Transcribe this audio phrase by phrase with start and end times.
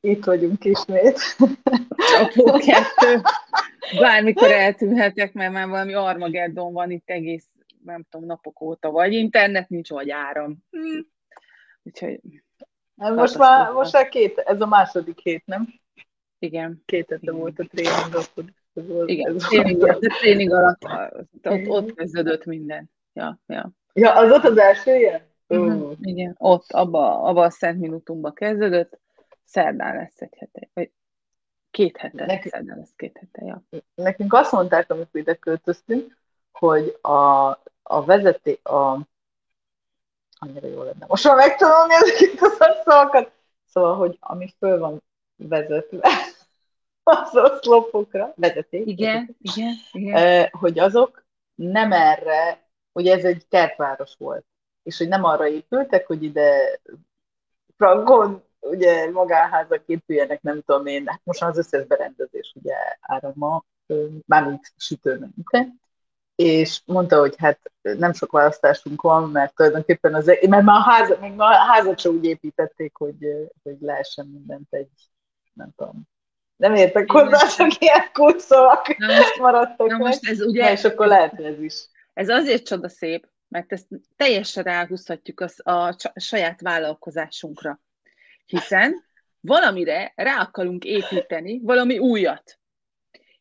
[0.00, 1.18] itt vagyunk ismét.
[2.10, 3.22] Csapó kettő.
[4.00, 7.48] Bármikor eltűnhetek, mert már valami Armageddon van itt egész,
[7.84, 8.90] nem tudom, napok óta.
[8.90, 10.56] Vagy internet nincs, vagy áram.
[10.70, 11.00] Hm.
[11.82, 12.20] Úgyhogy...
[12.96, 15.68] Hát most már, most már két, ez a második hét, nem?
[16.38, 16.82] Igen.
[16.84, 18.44] Két hete volt a tréning, akkor
[18.74, 19.98] ez volt, Igen, ez tréning, volt.
[19.98, 20.84] tréning alatt
[21.42, 22.90] ott, ott kezdődött minden.
[23.12, 23.70] Ja, ja.
[23.92, 25.20] Ja, az ott az első ilyen?
[25.48, 25.92] Uh-huh.
[26.00, 29.00] Igen, ott, abba, abba a Szent Minutumba kezdődött,
[29.50, 30.90] szerdán lesz egy hete, vagy
[31.70, 33.62] két hete, Nekünk, szerdán lesz két hete, ja.
[33.94, 36.16] Nekünk azt mondták, amikor ide költöztünk,
[36.52, 37.48] hogy a,
[37.82, 39.08] a vezeté, a
[40.38, 41.06] annyira jó lenne.
[41.06, 43.32] Most már megtanulni ezeket a szavakat.
[43.64, 45.02] Szóval, hogy ami föl van
[45.36, 46.00] vezetve
[47.02, 48.86] az oszlopokra, vezeték.
[48.86, 50.48] Igen, igen, igen.
[50.50, 51.24] Hogy azok
[51.54, 54.44] nem erre, ugye ez egy kertváros volt,
[54.82, 56.80] és hogy nem arra épültek, hogy ide
[57.76, 63.64] frankon, ugye magánházak épüljenek, nem tudom én, hát most az összes berendezés ugye árama,
[64.26, 65.68] mármint sütőmenete,
[66.34, 71.20] és mondta, hogy hát nem sok választásunk van, mert tulajdonképpen az, mert már a házat,
[71.20, 74.88] még már a házat sem úgy építették, hogy, hogy lehessen mindent egy,
[75.52, 76.08] nem tudom,
[76.56, 78.86] nem értek hozzá, csak ilyen kulcsszavak
[79.40, 81.88] maradtak na most ez ugye, na, és akkor lehet ez is.
[82.12, 83.86] Ez azért csoda szép, mert ezt
[84.16, 87.80] teljesen ráhúzhatjuk az, a saját vállalkozásunkra.
[88.50, 89.04] Hiszen
[89.40, 92.58] valamire rá akarunk építeni valami újat.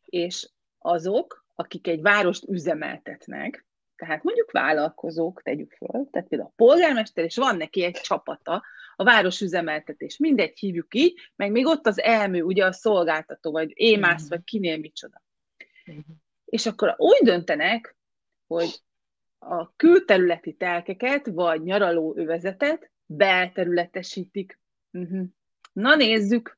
[0.05, 3.65] És azok, akik egy várost üzemeltetnek,
[3.95, 8.63] tehát mondjuk vállalkozók, tegyük föl, tehát például a polgármester, és van neki egy csapata,
[8.95, 13.71] a város üzemeltetés, mindegy hívjuk így, meg még ott az elmű, ugye a szolgáltató, vagy
[13.73, 14.27] émász, mm.
[14.27, 15.23] vagy kinél micsoda.
[15.91, 15.97] Mm.
[16.45, 17.95] És akkor úgy döntenek,
[18.47, 18.81] hogy
[19.39, 24.59] a külterületi telkeket, vagy nyaraló övezetet belterületesítik.
[24.91, 25.25] Uh-huh.
[25.73, 26.57] Na nézzük,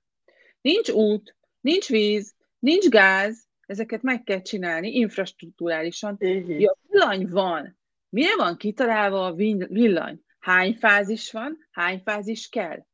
[0.62, 6.18] nincs út, nincs víz, nincs gáz, ezeket meg kell csinálni infrastruktúrálisan.
[6.20, 6.60] Uh-huh.
[6.60, 7.80] Ja, villany van.
[8.10, 10.24] Mire van kitalálva a villany?
[10.40, 12.86] Hány fázis van, hány fázis kell?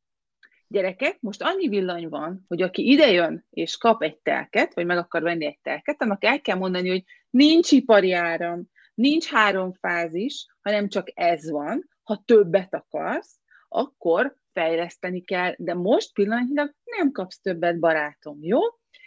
[0.70, 5.22] Gyerekek, most annyi villany van, hogy aki idejön és kap egy telket, vagy meg akar
[5.22, 10.88] venni egy telket, annak el kell mondani, hogy nincs ipari áram, nincs három fázis, hanem
[10.88, 11.88] csak ez van.
[12.02, 13.38] Ha többet akarsz,
[13.68, 18.60] akkor fejleszteni kell, de most pillanatnyilag nem kapsz többet, barátom, jó?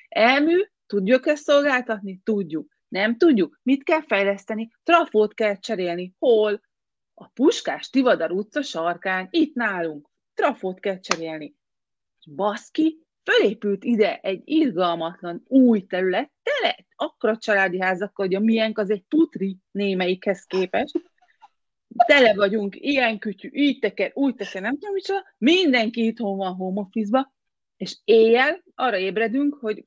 [0.10, 2.22] Elmű, tudjuk ezt szolgáltatni?
[2.24, 2.72] Tudjuk.
[2.88, 3.60] Nem tudjuk.
[3.64, 4.72] Mit kell fejleszteni?
[4.84, 6.14] Trafót kell cserélni.
[6.20, 6.62] Hol?
[7.14, 10.10] A Puskás Tivadar utca sarkán, itt nálunk.
[10.34, 11.56] Trafót kell cserélni.
[12.36, 18.90] Baszki, fölépült ide egy irgalmatlan új terület, tele, akkora családi házakkal, hogy a miénk az
[18.90, 21.11] egy putri némelyikhez képest.
[22.06, 26.82] Tele vagyunk, ilyen kütyű, így teker, úgy teker, nem tudom micsoda, mindenki itthon van home
[26.82, 27.32] office
[27.78, 29.84] és éjjel arra ébredünk, hogy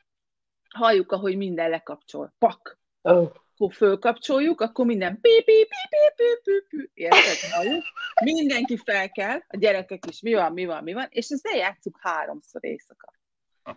[0.69, 2.35] halljuk, ahogy minden lekapcsol.
[2.39, 2.79] Pak!
[3.03, 7.83] Oh akkor fölkapcsoljuk, akkor minden pi pi pi pi pi pi pi érted, halljuk?
[8.25, 11.99] Mindenki fel kell, a gyerekek is, mi van, mi van, mi van, és ezt eljátszuk
[12.01, 13.13] háromszor éjszaka.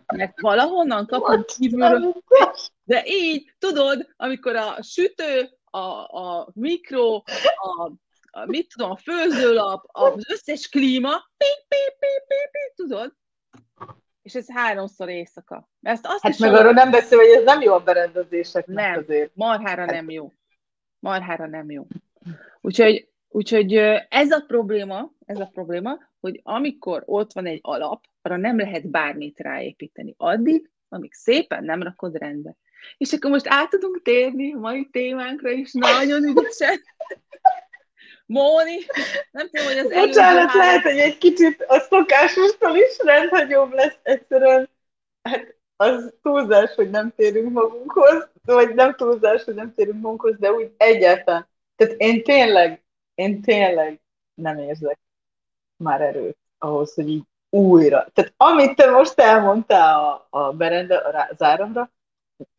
[0.06, 2.14] Mert valahonnan kapunk kívülről,
[2.84, 5.78] de így, tudod, amikor a sütő, a,
[6.18, 7.14] a mikro,
[7.56, 7.92] a,
[8.40, 13.16] a, mit tudom, a főzőlap, az összes klíma, pi, pi, pi, pi, pi, tudod?
[14.28, 15.68] és ez háromszor éjszaka.
[15.82, 18.98] Ezt azt hát is meg arról nem beszél, hogy ez nem jó a berendezéseknek nem,
[18.98, 19.30] azért.
[19.34, 19.90] marhára hát.
[19.90, 20.32] nem jó.
[20.98, 21.86] Marhára nem jó.
[22.60, 23.74] Úgyhogy, úgyhogy
[24.08, 28.90] ez a probléma, ez a probléma, hogy amikor ott van egy alap, arra nem lehet
[28.90, 30.14] bármit ráépíteni.
[30.16, 32.56] Addig, amíg szépen nem rakod rendbe.
[32.96, 36.80] És akkor most át tudunk térni a mai témánkra is nagyon ügyesen.
[38.28, 38.76] Móni,
[39.30, 44.68] nem tudom, hogy az Bocsánat, lehet, hogy egy kicsit a szokásostól is rendhagyóbb lesz egyszerűen.
[45.22, 50.52] Hát az túlzás, hogy nem térünk magunkhoz, vagy nem túlzás, hogy nem térünk magunkhoz, de
[50.52, 51.48] úgy egyáltalán.
[51.76, 52.82] Tehát én tényleg,
[53.14, 54.00] én tényleg
[54.34, 54.98] nem érzek
[55.76, 58.08] már erőt ahhoz, hogy így újra.
[58.12, 61.90] Tehát amit te most elmondtál a, a berende, az áramra,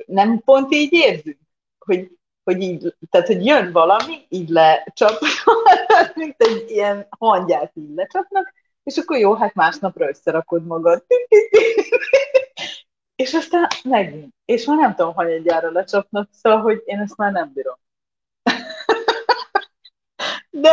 [0.05, 1.39] nem pont így érzünk,
[1.79, 2.18] hogy
[2.53, 5.19] hogy így, tehát, hogy jön valami, így lecsap,
[6.15, 8.53] mint egy ilyen hangyát így lecsapnak,
[8.83, 11.05] és akkor jó, hát másnapra összerakod magad.
[13.23, 14.33] és aztán megint.
[14.45, 17.75] És már nem tudom, hogy egyára lecsapnak, szóval, hogy én ezt már nem bírom.
[20.49, 20.71] De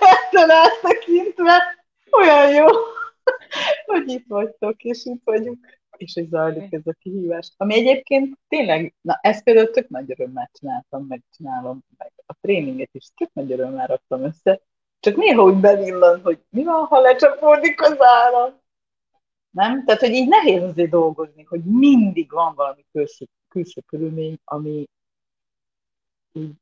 [0.00, 2.66] ettől eltekintve olyan jó,
[3.86, 7.52] hogy itt vagytok, és itt vagyunk és hogy zajlik ez a kihívás.
[7.56, 13.08] Ami egyébként tényleg, na ezt például tök nagy örömmel csináltam, megcsinálom, meg a tréninget is
[13.16, 14.60] tök nagy örömmel raktam össze,
[15.00, 18.60] csak néha úgy bevillan, hogy mi van, ha lecsapódik az áram.
[19.50, 19.84] Nem?
[19.84, 24.84] Tehát, hogy így nehéz azért dolgozni, hogy mindig van valami külső, külső körülmény, ami
[26.32, 26.52] így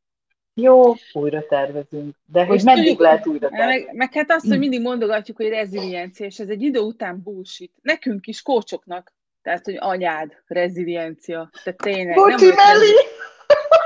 [0.55, 2.17] jó, újra tervezünk.
[2.27, 3.85] De hogy és meddig tudjuk, lehet újra tervezni?
[3.85, 7.73] Meg, meg hát azt, hogy mindig mondogatjuk, hogy reziliencia, és ez egy idő után bullshit.
[7.83, 9.14] Nekünk is, kócsoknak.
[9.45, 11.51] Tehát, hogy anyád, reziliencia.
[11.65, 12.15] Tehát tényleg.
[12.15, 12.95] Bocsi, nem Meli!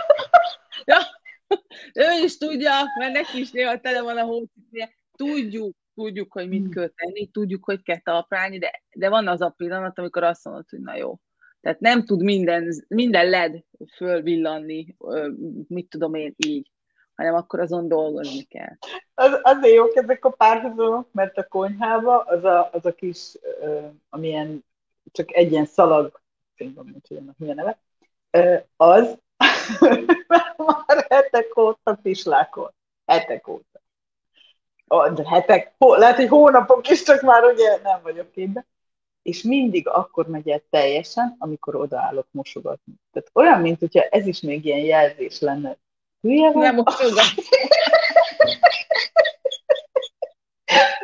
[0.92, 0.98] ja,
[2.04, 4.90] ő is tudja, mert neki is néha tele van a hócipje.
[5.16, 6.70] Tudjuk, tudjuk, hogy mit hmm.
[6.70, 10.68] kell tenni, tudjuk, hogy kell talprálni, de, de van az a pillanat, amikor azt mondod,
[10.68, 11.18] hogy na jó.
[11.60, 13.64] Tehát nem tud minden, minden led
[13.96, 14.96] fölvillanni,
[15.68, 16.70] mit tudom én így,
[17.14, 18.76] hanem akkor azon dolgozni kell.
[19.14, 23.38] Az, azért jók ezek a párhuzamok, mert a konyhába az a, az a kis,
[24.08, 24.66] amilyen
[25.12, 26.20] csak egy ilyen szalag,
[26.56, 27.78] nem tudom, hogy annak milyen neve,
[28.76, 29.18] az
[30.56, 32.74] már hetek óta pislákol.
[33.06, 33.80] Hetek óta.
[35.14, 38.66] De hetek, lehet, hogy hónapok is, csak már ugye nem vagyok képben.
[39.22, 42.94] És mindig akkor megy el teljesen, amikor odaállok mosogatni.
[43.12, 45.76] Tehát olyan, mint hogyha ez is még ilyen jelzés lenne.
[46.20, 46.62] Hülye van?
[46.62, 47.34] Nem mosogat.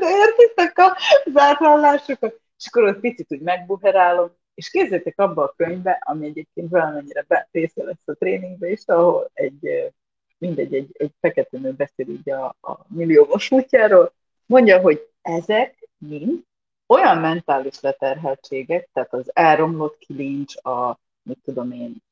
[0.01, 0.97] De értitek a
[1.33, 2.41] zárhallásokat?
[2.65, 7.85] És akkor ott picit úgy megbuherálom, és kézzétek abba a könyvbe, ami egyébként valamennyire része
[7.85, 9.93] lesz a tréningbe is, ahol egy,
[10.39, 14.13] mindegy, egy, egy fekete nő beszél így a, a milliómos útjáról,
[14.47, 16.43] mondja, hogy ezek mind
[16.87, 22.03] olyan mentális leterheltségek, tehát az elromlott kilincs, a, mit tudom én,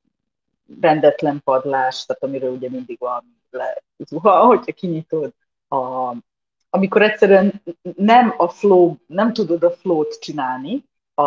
[0.80, 5.34] rendetlen padlás, tehát amiről ugye mindig van le zuha, hogyha kinyitod,
[5.68, 6.10] a,
[6.74, 7.62] amikor egyszerűen
[7.96, 10.84] nem a flow, nem tudod a flow-t csinálni,
[11.14, 11.22] a,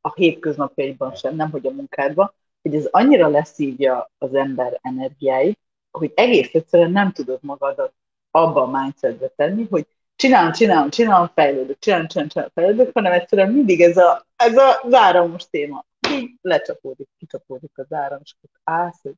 [0.00, 2.32] a hétköznapjaidban sem, nem hogy a munkádban,
[2.62, 5.58] hogy ez annyira leszívja az ember energiáit,
[5.90, 7.94] hogy egész egyszerűen nem tudod magadat
[8.30, 9.86] abba a mindsetbe tenni, hogy
[10.16, 14.82] csinálom, csinálom, csinálom, fejlődök, csinálom, csinálom, csinálom, fejlődök, hanem egyszerűen mindig ez a, ez a
[14.88, 15.84] záramos téma.
[16.10, 19.14] Így lecsapódik, kicsapódik az áram, és akkor állsz, hogy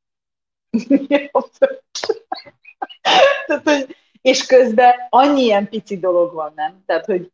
[3.46, 6.83] Tehát, hogy, és közben annyi ilyen pici dolog van, nem?
[6.87, 7.33] Tehát, hogy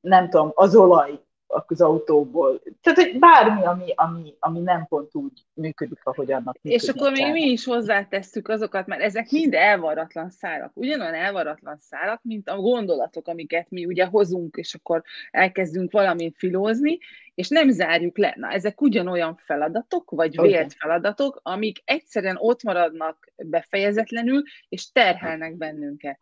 [0.00, 1.20] nem tudom, az olaj,
[1.52, 2.62] az autóból.
[2.80, 6.82] Tehát, hogy bármi, ami, ami, ami nem pont úgy működik, ahogy annak működik.
[6.82, 10.70] És akkor még mi is hozzátesszük azokat, mert ezek mind elvaratlan szárak.
[10.74, 16.98] Ugyanolyan elvaratlan szárak, mint a gondolatok, amiket mi ugye hozunk, és akkor elkezdünk valamit filózni,
[17.34, 18.34] és nem zárjuk le.
[18.36, 26.18] Na, ezek ugyanolyan feladatok, vagy vélt feladatok, amik egyszerűen ott maradnak befejezetlenül, és terhelnek bennünket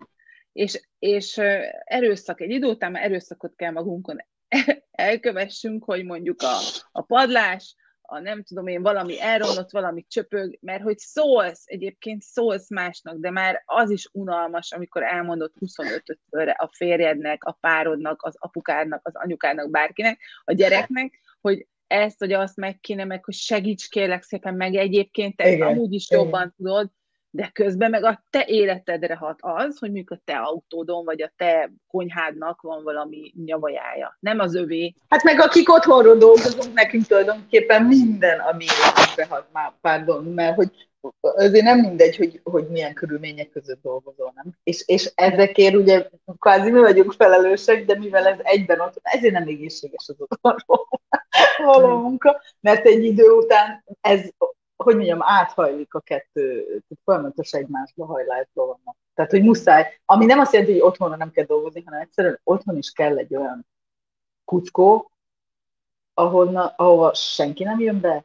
[0.52, 1.40] és, és
[1.84, 4.18] erőszak, egy idő után erőszakot kell magunkon
[4.90, 6.56] elkövessünk, hogy mondjuk a,
[6.92, 12.70] a padlás, a nem tudom én, valami elromlott, valami csöpög, mert hogy szólsz, egyébként szólsz
[12.70, 19.00] másnak, de már az is unalmas, amikor elmondod 25-szörre a férjednek, a párodnak, az apukádnak,
[19.06, 24.22] az anyukádnak, bárkinek, a gyereknek, hogy ezt vagy azt meg kéne, meg hogy segíts kérlek
[24.22, 26.22] szépen meg egyébként, te Igen, amúgy is Igen.
[26.22, 26.90] jobban tudod,
[27.30, 31.32] de közben meg a te életedre hat az, hogy mondjuk a te autódon, vagy a
[31.36, 34.94] te konyhádnak van valami nyavajája, nem az övé.
[35.08, 40.88] Hát meg akik otthonról dolgozunk, nekünk tulajdonképpen minden, ami életünkre hat, már, pardon, mert hogy
[41.20, 44.54] azért nem mindegy, hogy, hogy milyen körülmények között dolgozol, nem?
[44.62, 49.48] És, és ezekért ugye kvázi mi vagyunk felelősek, de mivel ez egyben ott, ezért nem
[49.48, 50.88] egészséges az otthonról
[51.74, 54.20] való munka, mert egy idő után ez
[54.82, 58.96] hogy mondjam, áthajlik a kettő, tehát folyamatosan egymásba hajlásba vannak.
[59.14, 62.76] Tehát, hogy muszáj, ami nem azt jelenti, hogy otthonra nem kell dolgozni, hanem egyszerűen otthon
[62.76, 63.66] is kell egy olyan
[64.44, 65.10] kuckó,
[66.14, 68.24] ahol, ahova senki nem jön be,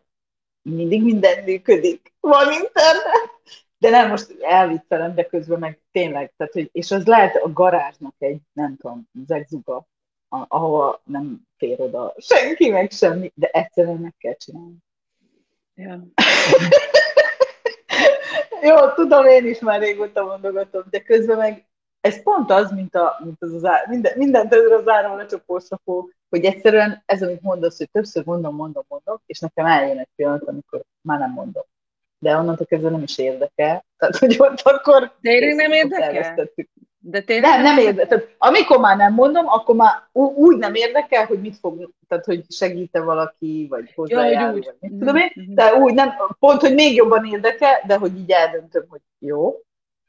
[0.62, 3.30] mindig minden működik, van internet,
[3.78, 8.16] de nem most elviccelem, de közben meg tényleg, tehát, hogy, és az lehet a garázsnak
[8.18, 9.88] egy, nem tudom, zegzuga,
[10.30, 14.78] ahova nem fér oda senki, meg semmi, de egyszerűen meg kell csinálni.
[15.76, 16.00] Ja.
[18.62, 21.66] Jó, tudom, én is már régóta mondogatom, de közben meg
[22.02, 25.26] ez pont az, mint, a, mint az, az á, minden, mindent ezzel az áron
[25.84, 30.10] fog, hogy egyszerűen ez, amit mondasz, hogy többször mondom, mondom, mondom, és nekem eljön egy
[30.16, 31.64] pillanat, amikor már nem mondom.
[32.20, 33.86] De onnantól kezdve nem is érdekel.
[33.98, 35.12] Tehát, hogy ott akkor...
[35.22, 36.50] Tényleg nem érdekel?
[37.08, 38.24] De tényleg nem, nem érdekel.
[38.38, 43.02] amikor már nem mondom, akkor már úgy nem érdekel, hogy mit fog, tehát hogy segít-e
[43.02, 45.54] valaki, vagy hozzájárul, ja, vagy mit tudom én, mm-hmm.
[45.54, 46.10] de úgy nem,
[46.40, 49.62] pont, hogy még jobban érdekel, de hogy így eldöntöm, hogy jó,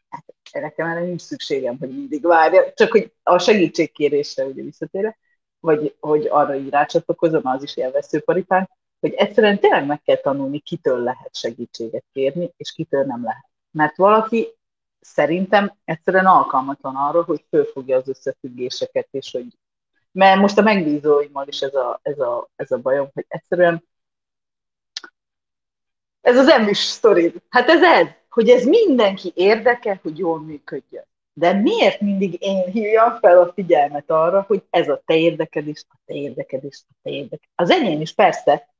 [0.09, 5.19] hát nekem erre nincs szükségem, hogy mindig várja, csak hogy a segítségkérésre ugye visszatérek,
[5.61, 10.59] vagy hogy arra így rácsatlakozom, az is ilyen veszőparipán, hogy egyszerűen tényleg meg kell tanulni,
[10.59, 13.47] kitől lehet segítséget kérni, és kitől nem lehet.
[13.71, 14.49] Mert valaki
[15.07, 19.59] szerintem egyszerűen alkalmatlan arra, hogy fölfogja az összefüggéseket, és hogy
[20.13, 23.85] Mert most a megbízóimmal is ez a, ez a, ez a bajom, hogy egyszerűen
[26.21, 27.35] ez az emis sztori.
[27.49, 31.07] Hát ez ez, hogy ez mindenki érdeke, hogy jól működjön.
[31.33, 35.85] De miért mindig én hívjam fel a figyelmet arra, hogy ez a te érdeked is,
[35.89, 37.49] a te érdeked is, a te érdeked.
[37.55, 38.75] Az enyém is persze,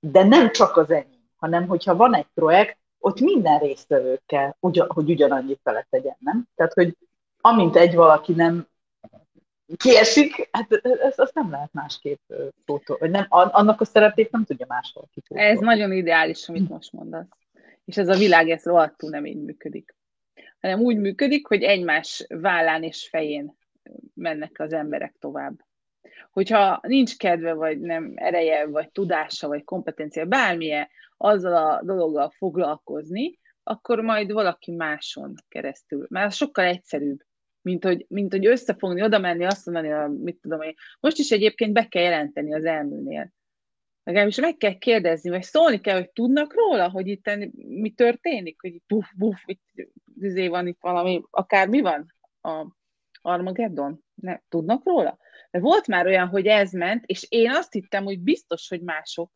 [0.00, 5.60] de nem csak az enyém, hanem hogyha van egy projekt, ott minden résztvevőkkel, hogy ugyanannyit
[5.62, 6.46] vele tegyen, nem?
[6.54, 6.96] Tehát, hogy
[7.40, 8.68] amint egy valaki nem
[9.76, 12.32] kiesik, hát ezt, ezt nem lehet másképp
[12.64, 15.50] pótolni, vagy nem, annak a szerepét nem tudja máshol kipótolni.
[15.50, 17.26] Ez nagyon ideális, amit most mondasz.
[17.84, 19.96] És ez a világ, ez rohadtul nem így működik.
[20.60, 23.56] Hanem úgy működik, hogy egymás vállán és fején
[24.14, 25.64] mennek az emberek tovább.
[26.30, 33.38] Hogyha nincs kedve, vagy nem ereje, vagy tudása, vagy kompetencia, bármilyen azzal a dologgal foglalkozni,
[33.62, 36.06] akkor majd valaki máson keresztül.
[36.08, 37.26] Mert sokkal egyszerűbb
[37.62, 40.74] mint hogy, mint hogy összefogni, oda menni, azt mondani, mit tudom én.
[41.00, 43.32] Most is egyébként be kell jelenteni az elműnél.
[44.04, 48.82] Legalábbis meg kell kérdezni, vagy szólni kell, hogy tudnak róla, hogy itt mi történik, hogy
[48.86, 49.62] buf, buf, itt
[50.20, 52.66] izé van itt valami, akár mi van a
[53.20, 54.04] Armageddon.
[54.14, 55.18] Ne, tudnak róla?
[55.50, 59.32] De volt már olyan, hogy ez ment, és én azt hittem, hogy biztos, hogy mások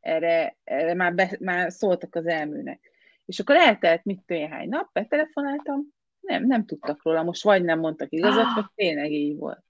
[0.00, 2.90] erre, erre már, be, már szóltak az elműnek.
[3.24, 5.80] És akkor eltelt mit néhány nap, betelefonáltam,
[6.20, 8.54] nem, nem tudtak róla, most vagy nem mondtak igazat, ah.
[8.54, 9.64] vagy tényleg így volt.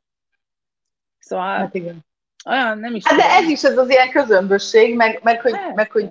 [1.19, 2.05] Szóval hát igen.
[2.47, 3.07] olyan nem is...
[3.07, 6.11] Hát de ez is ez az ilyen közömbösség, meg, meg, hogy, meg hogy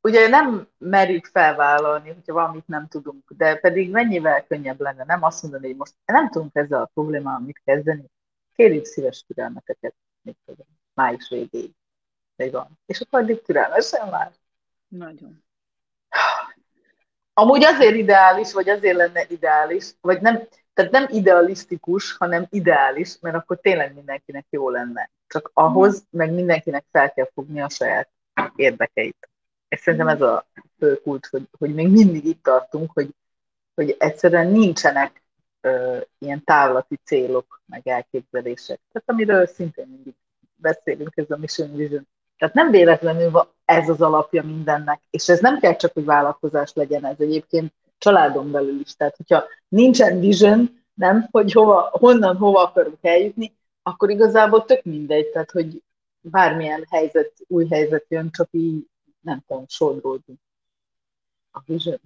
[0.00, 5.42] ugye nem merjük felvállalni, hogyha valamit nem tudunk, de pedig mennyivel könnyebb lenne nem azt
[5.42, 8.04] mondani, hogy most nem tudunk ezzel a problémával mit kezdeni,
[8.56, 11.72] kérjük szíves türelmeteket, mit tudom, május végéig.
[12.36, 12.78] Még van.
[12.86, 14.32] És akkor addig türelmesen már.
[14.88, 15.44] Nagyon.
[17.34, 23.36] Amúgy azért ideális, vagy azért lenne ideális, vagy nem, tehát nem idealisztikus, hanem ideális, mert
[23.36, 25.10] akkor tényleg mindenkinek jó lenne.
[25.26, 26.18] Csak ahhoz, mm.
[26.18, 28.10] meg mindenkinek fel kell fogni a saját
[28.56, 29.28] érdekeit.
[29.68, 30.46] És szerintem ez a
[30.78, 33.14] fő kult, hogy, hogy még mindig itt tartunk, hogy,
[33.74, 35.22] hogy egyszerűen nincsenek
[35.66, 38.80] ö, ilyen távlati célok, meg elképzelések.
[38.92, 40.14] Tehát amiről szintén mindig
[40.56, 42.06] beszélünk, ez a Mission Vision
[42.38, 47.04] tehát nem véletlenül ez az alapja mindennek, és ez nem kell csak, hogy vállalkozás legyen,
[47.04, 48.94] ez egyébként családon belül is.
[48.94, 55.26] Tehát, hogyha nincsen vision, nem, hogy hova, honnan, hova akarunk eljutni, akkor igazából tök mindegy,
[55.26, 55.82] tehát, hogy
[56.20, 58.86] bármilyen helyzet, új helyzet jön, csak így,
[59.20, 60.34] nem tudom, sodródni.
[61.50, 62.00] A vision.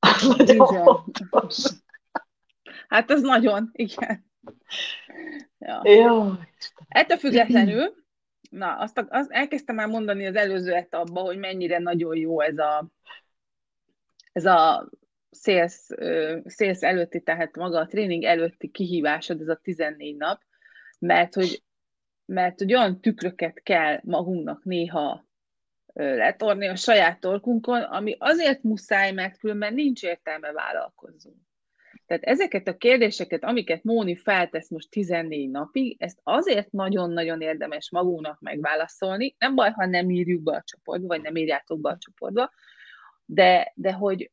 [0.00, 1.04] Az nagyon
[2.88, 4.28] Hát ez nagyon, igen.
[5.58, 5.80] Ja.
[5.84, 6.32] Jó.
[6.88, 8.00] Ettől függetlenül
[8.50, 12.90] na, azt, azt elkezdtem már mondani az előző etapban, hogy mennyire nagyon jó ez a,
[14.32, 14.88] ez a
[15.30, 15.86] sales,
[16.46, 20.42] sales előtti, tehát maga a tréning előtti kihívásod, ez a 14 nap,
[20.98, 21.62] mert hogy,
[22.24, 25.28] mert hogy olyan tükröket kell magunknak néha
[25.92, 31.49] letorni a saját torkunkon, ami azért muszáj, mert különben nincs értelme vállalkozzunk.
[32.10, 38.40] Tehát ezeket a kérdéseket, amiket Móni feltesz most 14 napig, ezt azért nagyon-nagyon érdemes magunknak
[38.40, 39.34] megválaszolni.
[39.38, 42.50] Nem baj, ha nem írjuk be a csoportba, vagy nem írjátok be a csoportba,
[43.24, 44.30] de, de, hogy,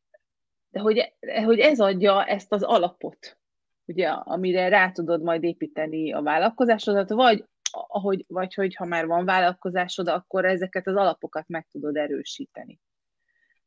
[0.69, 1.13] de hogy,
[1.46, 3.38] hogy ez adja ezt az alapot,
[3.86, 9.25] ugye, amire rá tudod majd építeni a vállalkozásodat, vagy ahogy, vagy hogy ha már van
[9.25, 12.79] vállalkozásod, akkor ezeket az alapokat meg tudod erősíteni.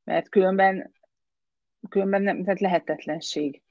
[0.05, 0.93] Mert különben,
[1.89, 3.63] különben nem, tehát lehetetlenség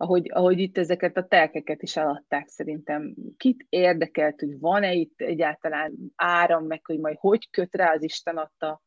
[0.00, 3.14] ahogy, ahogy itt ezeket a telkeket is eladták szerintem.
[3.36, 8.36] Kit érdekelt, hogy van-e itt egyáltalán áram, meg hogy majd hogy köt rá az Isten
[8.36, 8.82] adta.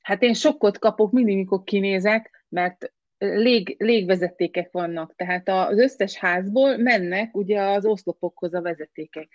[0.00, 6.76] Hát én sokkot kapok mindig, mikor kinézek, mert lég, légvezetékek vannak, tehát az összes házból
[6.76, 9.28] mennek ugye az oszlopokhoz a vezetékek.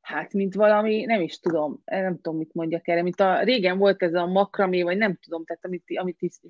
[0.00, 4.02] Hát, mint valami, nem is tudom, nem tudom, mit mondjak erre, mint a régen volt
[4.02, 6.40] ez a makramé, vagy nem tudom, tehát amit, amit is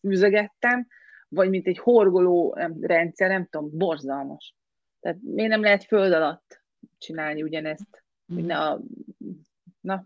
[0.00, 0.86] üzegettem,
[1.34, 4.54] vagy mint egy horgoló rendszer, nem tudom, borzalmas.
[5.00, 6.62] Tehát miért nem lehet föld alatt
[6.98, 8.04] csinálni ugyanezt?
[8.34, 10.04] Hogy na.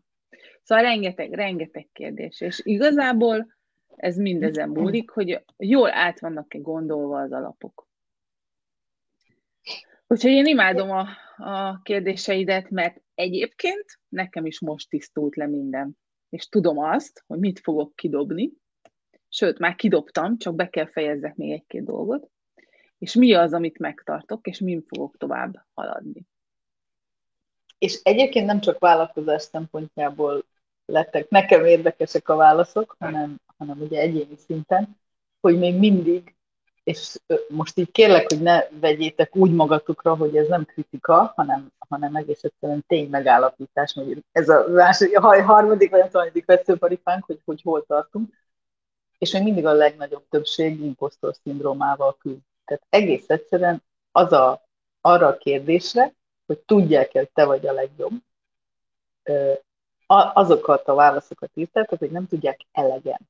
[0.63, 2.41] Szóval rengeteg, rengeteg kérdés.
[2.41, 3.55] És igazából
[3.97, 7.89] ez mindezen múlik, hogy jól át vannak-e gondolva az alapok.
[10.07, 11.07] Úgyhogy én imádom a,
[11.37, 15.99] a kérdéseidet, mert egyébként nekem is most tisztult le minden.
[16.29, 18.53] És tudom azt, hogy mit fogok kidobni,
[19.37, 22.31] sőt, már kidobtam, csak be kell fejezzek még egy-két dolgot,
[22.99, 26.27] és mi az, amit megtartok, és min fogok tovább haladni.
[27.79, 30.45] És egyébként nem csak vállalkozás szempontjából
[30.85, 34.97] lettek nekem érdekesek a válaszok, hanem, hanem ugye egyéni szinten,
[35.41, 36.35] hogy még mindig
[36.83, 42.17] és most így kérlek, hogy ne vegyétek úgy magatokra, hogy ez nem kritika, hanem, hanem
[42.17, 47.41] egész egyszerűen tény megállapítás, hogy ez a, második, a harmadik vagy a harmadik veszőparipánk, hogy,
[47.45, 48.46] hogy hol tartunk,
[49.19, 52.41] és még mindig a legnagyobb többség imposztor szindrómával küzd.
[52.65, 53.83] Tehát egész egyszerűen
[54.13, 54.69] az a,
[55.01, 56.15] arra a kérdésre,
[56.47, 58.13] hogy tudják-e, hogy te vagy a legjobb,
[60.35, 63.29] azokat a válaszokat írtátok, hogy nem tudják elegen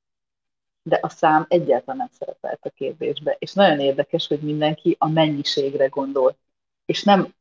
[0.87, 3.37] de a szám egyáltalán nem szerepelt a kérdésbe.
[3.39, 6.37] És nagyon érdekes, hogy mindenki a mennyiségre gondol.
[6.85, 7.35] És nem,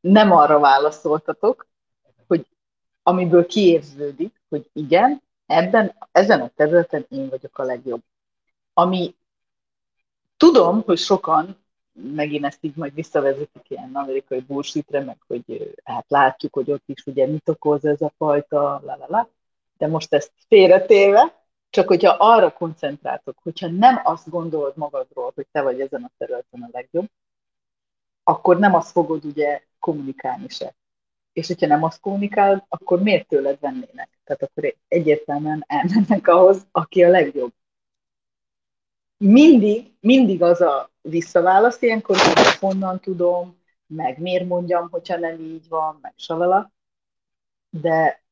[0.00, 1.66] nem arra válaszoltatok,
[2.26, 2.46] hogy
[3.02, 8.02] amiből kiérződik, hogy igen, ebben, ezen a területen én vagyok a legjobb.
[8.72, 9.14] Ami
[10.36, 11.56] tudom, hogy sokan
[11.92, 17.06] megint ezt így majd visszavezetik ilyen amerikai bullshitre, meg hogy hát látjuk, hogy ott is
[17.06, 19.28] ugye mit okoz ez a fajta, la, la, la.
[19.78, 25.62] de most ezt félretéve, csak hogyha arra koncentráltok, hogyha nem azt gondolod magadról, hogy te
[25.62, 27.10] vagy ezen a területen a legjobb,
[28.22, 30.74] akkor nem azt fogod ugye kommunikálni se.
[31.32, 34.19] És hogyha nem azt kommunikálod, akkor miért tőled vennének?
[34.30, 37.52] Tehát akkor egyértelműen elmennek ahhoz, aki a legjobb.
[39.16, 45.68] Mindig, mindig az a visszaválasz ilyenkor, hogy honnan tudom, meg miért mondjam, hogyha nem így
[45.68, 46.72] van, meg salala.
[47.70, 48.22] De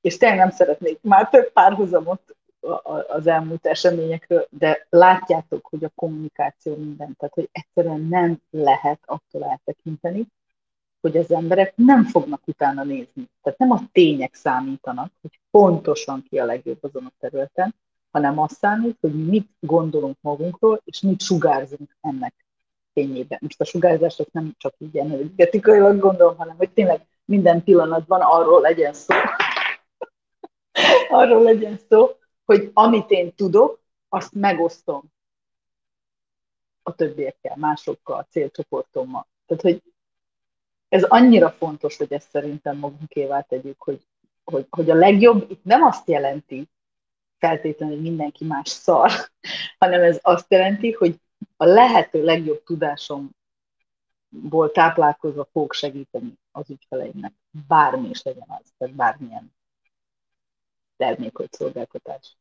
[0.00, 2.36] és tényleg nem szeretnék már több párhuzamot
[3.08, 9.44] az elmúlt eseményekről, de látjátok, hogy a kommunikáció minden, tehát hogy egyszerűen nem lehet attól
[9.44, 10.26] eltekinteni,
[11.00, 13.30] hogy az emberek nem fognak utána nézni.
[13.42, 17.74] Tehát nem a tények számítanak, hogy pontosan ki a legjobb azon a területen,
[18.10, 22.34] hanem az számít, hogy mit gondolunk magunkról, és mit sugárzunk ennek
[22.92, 23.38] fényében.
[23.42, 28.60] Most a sugárzás azt nem csak így energetikailag gondolom, hanem hogy tényleg minden pillanatban arról
[28.60, 29.14] legyen szó,
[31.20, 32.08] arról legyen szó,
[32.44, 35.02] hogy amit én tudok, azt megosztom
[36.82, 39.26] a többiekkel, másokkal, a célcsoportommal.
[39.46, 39.82] Tehát, hogy
[40.90, 44.06] ez annyira fontos, hogy ezt szerintem magunkévá tegyük, hogy,
[44.44, 46.68] hogy, hogy a legjobb itt nem azt jelenti
[47.38, 49.10] feltétlenül, hogy mindenki más szar,
[49.78, 51.20] hanem ez azt jelenti, hogy
[51.56, 53.32] a lehető legjobb tudásomból
[54.72, 57.32] táplálkozva fogok segíteni az ügyfeleimnek.
[57.68, 59.52] Bármi is legyen az, tehát bármilyen
[60.96, 62.36] termék vagy szolgáltatás.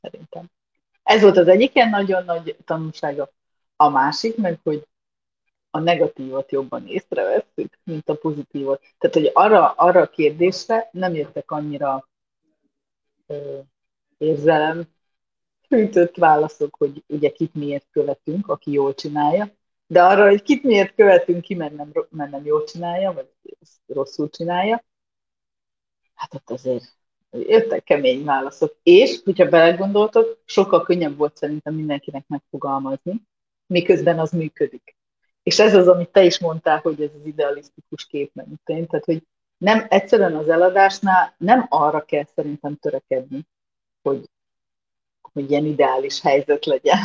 [0.00, 0.50] Szerintem.
[1.02, 3.30] Ez volt az egyik ilyen nagyon nagy tanulsága.
[3.76, 4.86] A másik, meg hogy
[5.70, 8.80] a negatívot jobban észrevesszük, mint a pozitívot.
[8.98, 12.08] Tehát, hogy arra, arra a kérdésre nem értek annyira
[13.26, 13.58] ö,
[14.18, 14.82] érzelem
[15.68, 19.50] fűtött válaszok, hogy ugye kit miért követünk, aki jól csinálja,
[19.86, 23.28] de arra, hogy kit miért követünk ki, mert nem, mert nem jól csinálja, vagy
[23.86, 24.84] rosszul csinálja,
[26.14, 26.96] hát ott azért
[27.30, 28.76] jöttek kemény válaszok.
[28.82, 33.22] És, hogyha belegondoltok, sokkal könnyebb volt szerintem mindenkinek megfogalmazni,
[33.66, 34.97] miközben az működik.
[35.48, 38.32] És ez az, amit te is mondtál, hogy ez az idealisztikus kép,
[38.64, 38.86] én.
[38.86, 39.22] Tehát, hogy
[39.58, 43.46] nem egyszerűen az eladásnál nem arra kell szerintem törekedni,
[44.02, 44.28] hogy,
[45.32, 46.98] hogy ilyen ideális helyzet legyen,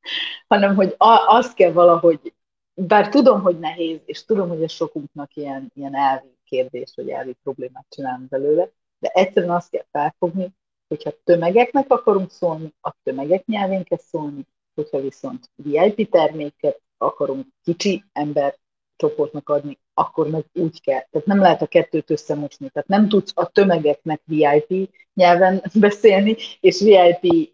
[0.48, 2.34] hanem hogy a, azt kell valahogy,
[2.74, 7.36] bár tudom, hogy nehéz, és tudom, hogy ez sokunknak ilyen, ilyen elvi kérdés, vagy elvi
[7.42, 10.54] problémát csinálunk belőle, de egyszerűen azt kell felfogni,
[10.88, 18.04] hogyha tömegeknek akarunk szólni, a tömegek nyelvén kell szólni, hogyha viszont VIP terméket akarunk kicsi
[18.12, 18.58] ember
[18.96, 21.06] csoportnak adni, akkor meg úgy kell.
[21.10, 22.68] Tehát nem lehet a kettőt összemosni.
[22.68, 27.52] Tehát nem tudsz a tömegeknek VIP nyelven beszélni, és VIP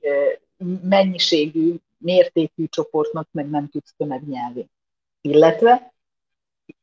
[0.82, 4.70] mennyiségű, mértékű csoportnak meg nem tudsz tömegnyelvén.
[5.20, 5.94] Illetve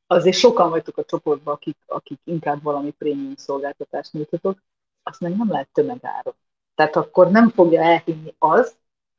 [0.08, 4.64] azért sokan vagytok a csoportban, akik, akik inkább valami prémium szolgáltatást nyújtotok,
[5.04, 6.34] azt meg nem lehet tömegáron.
[6.76, 8.76] Tehát akkor nem fogja elhinni az,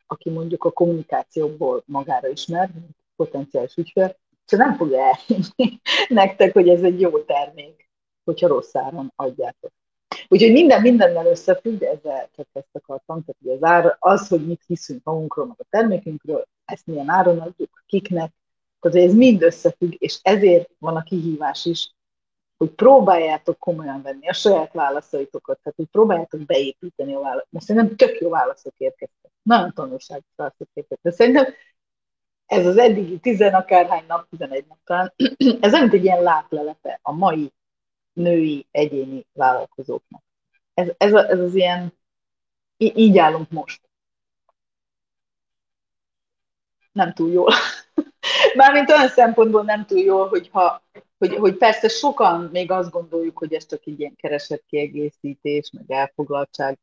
[0.07, 6.69] aki mondjuk a kommunikációból magára ismer, mint potenciális ügyfél, és nem fogja elhinni nektek, hogy
[6.69, 7.89] ez egy jó termék,
[8.25, 9.73] hogyha rossz áron adjátok.
[10.29, 14.47] Úgyhogy minden mindennel összefügg, de ezzel csak ezt akartam, tehát hogy az, ár, az, hogy
[14.47, 18.33] mit hiszünk magunkról, meg a termékünkről, ezt milyen áron adjuk, kiknek,
[18.81, 21.95] tehát ez mind összefügg, és ezért van a kihívás is,
[22.57, 27.47] hogy próbáljátok komolyan venni a saját válaszaitokat, tehát hogy próbáljátok beépíteni a választ.
[27.51, 29.31] Mert szerintem tök jó válaszok érkeztek.
[29.43, 31.13] Nagyon tanulságos válaszok érkeztek.
[31.13, 31.45] Szerintem
[32.47, 35.15] ez az eddigi tizen akárhány nap, 11 nap talán,
[35.61, 37.53] ez nem egy ilyen látlelepe a mai
[38.13, 40.23] női egyéni vállalkozóknak.
[40.75, 41.95] Ez, ez, a, ez az ilyen,
[42.77, 43.81] így állunk most.
[46.93, 47.53] Nem túl jól.
[48.55, 50.83] Mármint olyan szempontból nem túl jó, hogyha,
[51.19, 55.91] hogy, hogy persze sokan még azt gondoljuk, hogy ez csak így ilyen keresett kiegészítés, meg
[55.91, 56.79] elfoglaltság,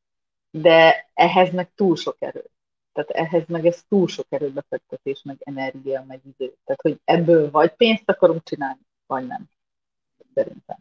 [0.52, 2.50] de ehhez meg túl sok erő.
[2.94, 6.54] Tehát ehhez meg ez túl sok erőbefektetés, meg energia, meg idő.
[6.66, 9.50] Tehát, hogy ebből vagy pénzt akarunk csinálni, vagy nem.
[10.34, 10.78] Szerintem.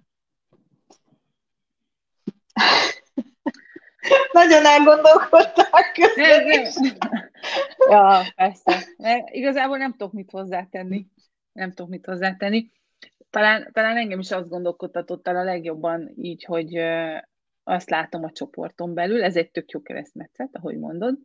[4.32, 6.46] Nagyon elgondolkodták közben.
[7.90, 8.84] ja, persze.
[8.96, 11.06] De igazából nem tudok mit hozzátenni.
[11.52, 12.70] Nem tudok mit hozzátenni.
[13.30, 16.76] Talán, talán engem is azt gondolkodtatott el a legjobban így, hogy
[17.64, 21.18] azt látom a csoporton belül, ez egy tök jó keresztmetszet, ahogy mondod,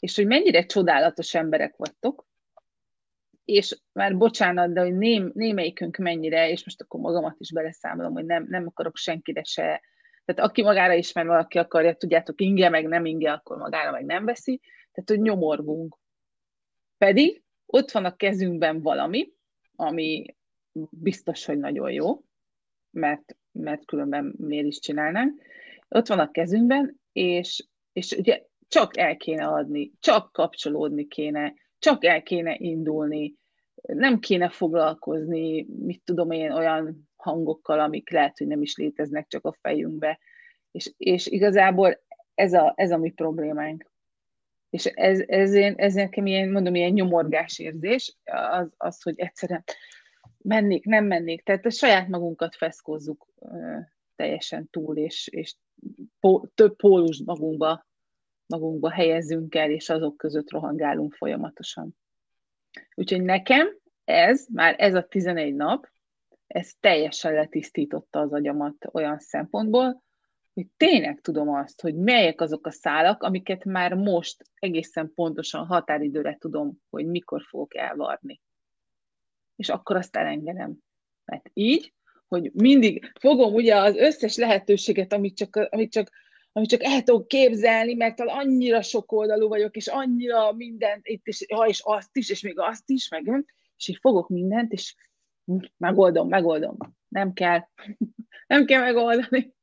[0.00, 2.26] és hogy mennyire csodálatos emberek vagytok,
[3.44, 8.24] és már bocsánat, de hogy ném, némelyikünk mennyire, és most akkor magamat is beleszámolom, hogy
[8.24, 9.82] nem, nem akarok senkire se,
[10.24, 14.24] tehát aki magára ismer, valaki akarja, tudjátok, inge, meg nem inge, akkor magára meg nem
[14.24, 14.60] veszi,
[14.92, 15.98] tehát hogy nyomorgunk.
[16.98, 19.32] Pedig ott van a kezünkben valami,
[19.76, 20.36] ami
[20.90, 22.24] biztos, hogy nagyon jó,
[22.90, 25.42] mert, mert különben miért is csinálnánk.
[25.88, 32.04] Ott van a kezünkben, és, és ugye csak el kéne adni, csak kapcsolódni kéne, csak
[32.04, 33.34] el kéne indulni,
[33.82, 39.44] nem kéne foglalkozni, mit tudom én, olyan hangokkal, amik lehet, hogy nem is léteznek csak
[39.44, 40.18] a fejünkbe.
[40.70, 42.00] És, és igazából
[42.34, 43.90] ez a, ez a mi problémánk.
[44.70, 49.64] És ez, ez, én, ez nekem ilyen, mondom, ilyen nyomorgás érzés, az, az, hogy egyszerűen
[50.38, 51.42] mennék, nem mennék.
[51.42, 53.26] Tehát a saját magunkat feszkozzuk
[54.16, 55.54] teljesen túl, és, és
[56.54, 57.86] több pólus magunkba,
[58.46, 61.96] magunkba helyezzünk el, és azok között rohangálunk folyamatosan.
[62.94, 63.68] Úgyhogy nekem
[64.04, 65.88] ez, már ez a 11 nap,
[66.46, 70.04] ez teljesen letisztította az agyamat olyan szempontból,
[70.54, 76.36] hogy tényleg tudom azt, hogy melyek azok a szálak, amiket már most egészen pontosan határidőre
[76.40, 78.40] tudom, hogy mikor fogok elvarni.
[79.56, 80.78] És akkor azt elengedem.
[81.24, 81.92] Mert így,
[82.26, 86.10] hogy mindig fogom ugye az összes lehetőséget, amit csak, amit csak,
[86.56, 91.44] amit csak el tudok képzelni, mert annyira sok oldalú vagyok, és annyira mindent, itt is,
[91.48, 93.44] ja, és azt is, és még azt is, meg
[93.76, 94.94] és így fogok mindent, és
[95.76, 96.76] megoldom, megoldom.
[97.08, 97.60] Nem kell.
[98.46, 99.54] Nem kell megoldani.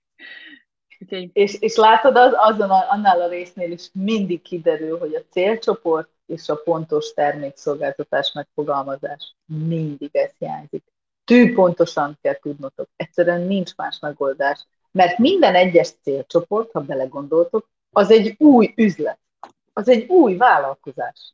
[0.99, 1.29] Úgyhogy...
[1.33, 6.09] És, és látod, az, azon a, annál a résznél is mindig kiderül, hogy a célcsoport
[6.25, 10.83] és a pontos termékszolgáltatás megfogalmazás mindig ez hiányzik.
[11.23, 12.89] Tű pontosan kell tudnotok.
[12.95, 14.65] Egyszerűen nincs más megoldás.
[14.93, 19.19] Mert minden egyes célcsoport, ha belegondoltok, az egy új üzlet.
[19.73, 21.33] Az egy új vállalkozás.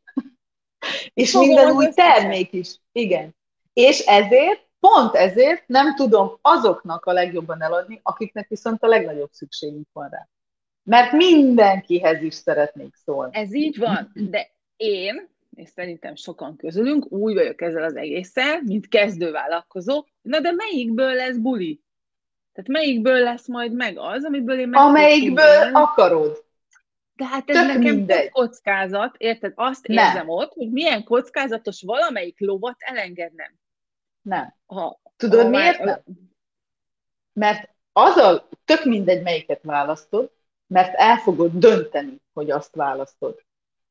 [1.14, 2.76] és minden új termék is.
[2.92, 3.36] Igen.
[3.74, 9.88] És ezért Pont ezért nem tudom azoknak a legjobban eladni, akiknek viszont a legnagyobb szükségük
[9.94, 10.28] van rá.
[10.84, 13.38] Mert mindenkihez is szeretnék szólni.
[13.38, 18.88] Ez így van, de én, és szerintem sokan közülünk, úgy vagyok ezzel az egésszel, mint
[18.88, 21.82] kezdővállalkozó, na de melyikből lesz buli?
[22.60, 26.44] Tehát melyikből lesz majd meg az, amiből én meg Amelyikből akarod.
[27.16, 28.30] De hát ez Tök nekem mindegy.
[28.30, 29.54] kockázat, érted?
[29.56, 30.06] Azt nem.
[30.06, 33.56] érzem ott, hogy milyen kockázatos valamelyik lovat elengednem.
[34.22, 34.56] Nem.
[34.66, 36.04] Ha, Tudod ha miért már...
[37.34, 40.32] Mert az a, tök mindegy, melyiket választod,
[40.68, 43.44] mert el fogod dönteni, hogy azt választod.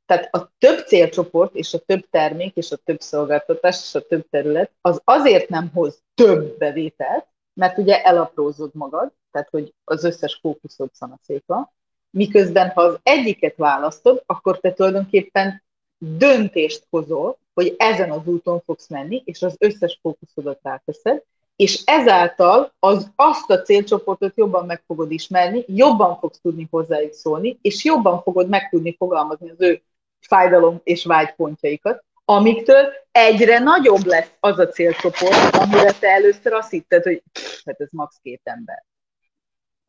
[0.07, 4.29] Tehát a több célcsoport, és a több termék, és a több szolgáltatás, és a több
[4.31, 7.27] terület, az azért nem hoz több bevételt,
[7.59, 11.73] mert ugye elaprózod magad, tehát hogy az összes fókuszod szanaszéka,
[12.11, 15.63] miközben ha az egyiket választod, akkor te tulajdonképpen
[15.99, 21.23] döntést hozol, hogy ezen az úton fogsz menni, és az összes fókuszodat ráteszed,
[21.57, 27.59] és ezáltal az, azt a célcsoportot jobban meg fogod ismerni, jobban fogsz tudni hozzájuk szólni,
[27.63, 29.83] és jobban fogod meg tudni fogalmazni az ő
[30.21, 37.03] fájdalom és vágypontjaikat, amiktől egyre nagyobb lesz az a célcsoport, amire te először azt hitted,
[37.03, 37.23] hogy
[37.65, 38.19] hát ez max.
[38.23, 38.85] két ember.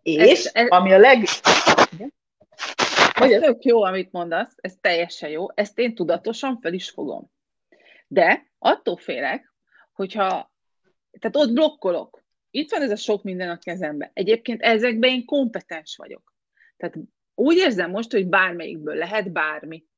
[0.02, 1.24] És ez, ez, ami a leg...
[3.14, 7.32] Ez tök jó, amit mondasz, ez teljesen jó, ezt én tudatosan fel is fogom.
[8.08, 9.54] De attól félek,
[9.94, 10.52] hogyha,
[11.20, 12.24] tehát ott blokkolok.
[12.50, 14.12] Itt van ez a sok minden a kezemben.
[14.14, 16.34] Egyébként ezekben én kompetens vagyok.
[16.78, 16.96] Tehát
[17.36, 19.89] úgy érzem most, hogy bármelyikből lehet bármi.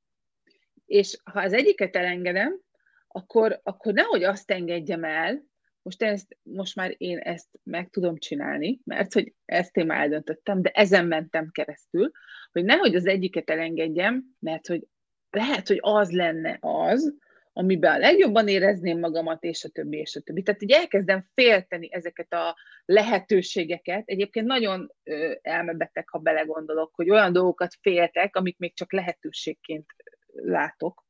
[0.92, 2.60] És ha az egyiket elengedem,
[3.08, 5.44] akkor, akkor nehogy azt engedjem el,
[5.82, 10.62] most, ezt, most már én ezt meg tudom csinálni, mert hogy ezt én már eldöntöttem,
[10.62, 12.12] de ezen mentem keresztül,
[12.52, 14.88] hogy nehogy az egyiket elengedjem, mert hogy
[15.30, 17.16] lehet, hogy az lenne az,
[17.54, 20.42] amiben a legjobban érezném magamat, és a többi, és a többi.
[20.42, 24.04] Tehát így elkezdem félteni ezeket a lehetőségeket.
[24.06, 24.94] Egyébként nagyon
[25.42, 29.86] elmebeteg, ha belegondolok, hogy olyan dolgokat féltek, amik még csak lehetőségként
[30.34, 31.06] látok.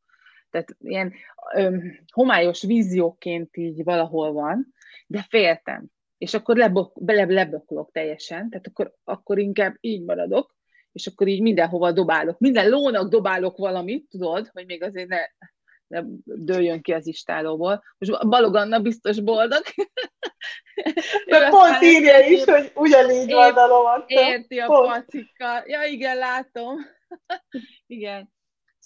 [0.49, 1.13] Tehát ilyen
[1.53, 1.77] ö,
[2.11, 4.73] homályos vízióként így valahol van,
[5.07, 5.85] de féltem.
[6.17, 10.55] És akkor lebok, bele, leböklok teljesen, tehát akkor, akkor inkább így maradok,
[10.91, 12.39] és akkor így mindenhova dobálok.
[12.39, 15.19] Minden lónak dobálok valamit, tudod, hogy még azért ne,
[15.87, 17.83] ne dőljön ki az istálóból.
[17.97, 19.61] Most Balog Anna biztos boldog.
[21.25, 25.63] De pont írja is, hogy ugyanígy van a Érti a pacikkal.
[25.65, 26.75] Ja, igen, látom.
[27.87, 28.31] igen.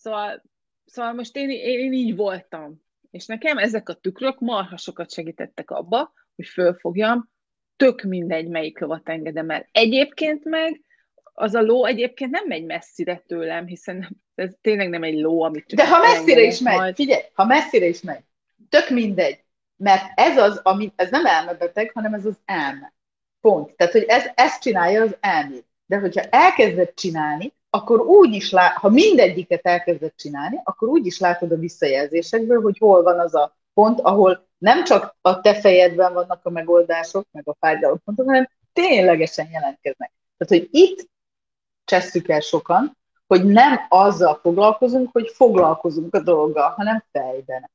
[0.06, 0.44] Szóval,
[0.86, 2.84] szóval most én, én, én így voltam.
[3.12, 7.32] És nekem ezek a tükrök marha sokat segítettek abba, hogy fölfogjam,
[7.76, 9.68] tök mindegy, melyik lovat engedem el.
[9.72, 10.82] Egyébként meg
[11.24, 15.76] az a ló egyébként nem megy messzire tőlem, hiszen ez tényleg nem egy ló, amit
[15.76, 16.96] De ha messzire is megy, majd...
[16.96, 18.24] figyelj, ha messzire is megy,
[18.70, 19.44] tök mindegy,
[19.76, 22.94] mert ez az, ami, ez nem elmebeteg, hanem ez az elme.
[23.42, 23.76] Pont.
[23.76, 25.66] Tehát, hogy ez, ezt csinálja az elmét.
[25.86, 31.20] De hogyha elkezded csinálni, akkor úgy is lát, ha mindegyiket elkezded csinálni, akkor úgy is
[31.20, 36.14] látod a visszajelzésekből, hogy hol van az a pont, ahol nem csak a te fejedben
[36.14, 40.12] vannak a megoldások, meg a fájdalompontok, hanem ténylegesen jelentkeznek.
[40.38, 41.10] Tehát, hogy itt
[41.86, 47.72] csesszük el sokan, hogy nem azzal foglalkozunk, hogy foglalkozunk a dolggal, hanem fejben.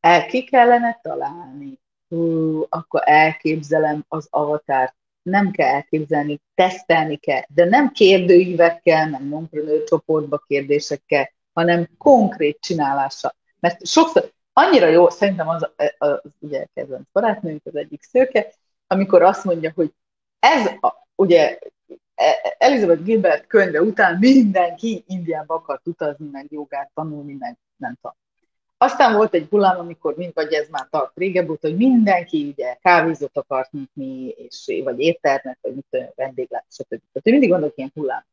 [0.00, 1.80] El ki kellene találni.
[2.08, 4.94] Hú, akkor elképzelem az avatárt.
[5.26, 13.34] Nem kell elképzelni, tesztelni kell, de nem kérdőívekkel, nem momprenőr csoportba kérdésekkel, hanem konkrét csinálással.
[13.60, 18.52] Mert sokszor, annyira jó, szerintem az, az, az ugye kedvenc barátnőnk, az egyik szőke,
[18.86, 19.92] amikor azt mondja, hogy
[20.38, 21.58] ez, a, ugye
[22.58, 28.16] Elizabeth Gilbert könyve után mindenki Indiába akart utazni, meg jogát tanulni, meg nem tudom.
[28.78, 32.74] Aztán volt egy hullám, amikor mind, vagy ez már tart régebb volt, hogy mindenki ugye
[32.74, 36.88] kávézót akart nyitni, és, vagy éttermet, vagy mit tudom, vendéglát, stb.
[36.88, 38.24] Tehát mindig gondolok ilyen hullám.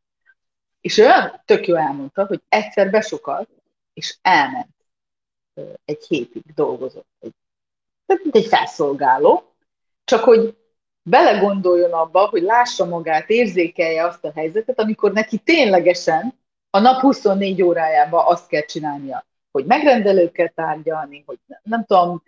[0.81, 3.49] És olyan tök jó elmondta, hogy egyszer besokalt,
[3.93, 4.73] és elment
[5.85, 7.07] egy hétig dolgozott.
[7.19, 7.33] Egy,
[8.05, 9.55] tehát mint egy felszolgáló,
[10.03, 10.57] csak hogy
[11.01, 17.61] belegondoljon abba, hogy lássa magát, érzékelje azt a helyzetet, amikor neki ténylegesen a nap 24
[17.61, 22.23] órájában azt kell csinálnia, hogy megrendelőkkel tárgyalni, hogy nem tudom,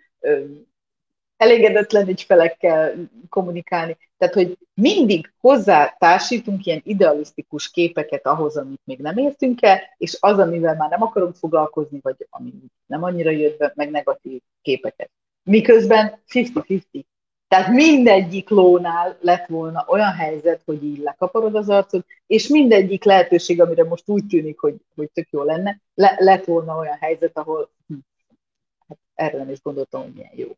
[1.36, 2.94] elégedetlen ügyfelekkel
[3.28, 3.96] kommunikálni.
[4.18, 10.38] Tehát, hogy mindig hozzátársítunk ilyen idealisztikus képeket ahhoz, amit még nem értünk el, és az,
[10.38, 12.52] amivel már nem akarunk foglalkozni, vagy ami
[12.86, 15.10] nem annyira jött be, meg negatív képeket.
[15.42, 17.04] Miközben 50-50
[17.48, 23.60] tehát mindegyik lónál lett volna olyan helyzet, hogy így lekaparod az arcod, és mindegyik lehetőség,
[23.60, 27.70] amire most úgy tűnik, hogy, hogy tök jó lenne, le, lett volna olyan helyzet, ahol
[27.86, 27.94] hm,
[28.88, 30.56] hát erről nem is gondoltam, hogy milyen jó.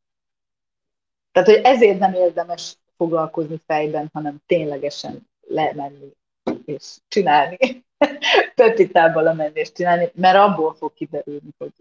[1.32, 6.12] Tehát, hogy ezért nem érdemes foglalkozni fejben, hanem ténylegesen lemenni
[6.64, 7.84] és csinálni.
[8.54, 11.72] Pepitába lemenni és csinálni, mert abból fog kiderülni, hogy,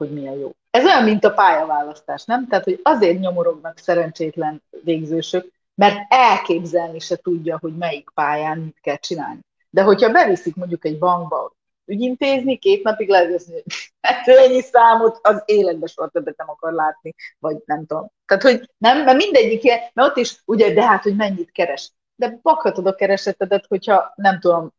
[0.00, 0.50] hogy milyen jó.
[0.70, 2.48] Ez olyan, mint a pályaválasztás, nem?
[2.48, 8.96] Tehát, hogy azért nyomorognak szerencsétlen végzősök, mert elképzelni se tudja, hogy melyik pályán mit kell
[8.96, 9.40] csinálni.
[9.70, 13.62] De hogyha beviszik mondjuk egy bankba ügyintézni, két napig hogy
[14.00, 18.10] hát ennyi számot az életbe soha többet nem akar látni, vagy nem tudom.
[18.26, 21.92] Tehát, hogy nem, mert mindegyik ilyen, mert ott is, ugye, de hát, hogy mennyit keres.
[22.14, 24.72] De bakhatod a keresetedet, hogyha nem tudom,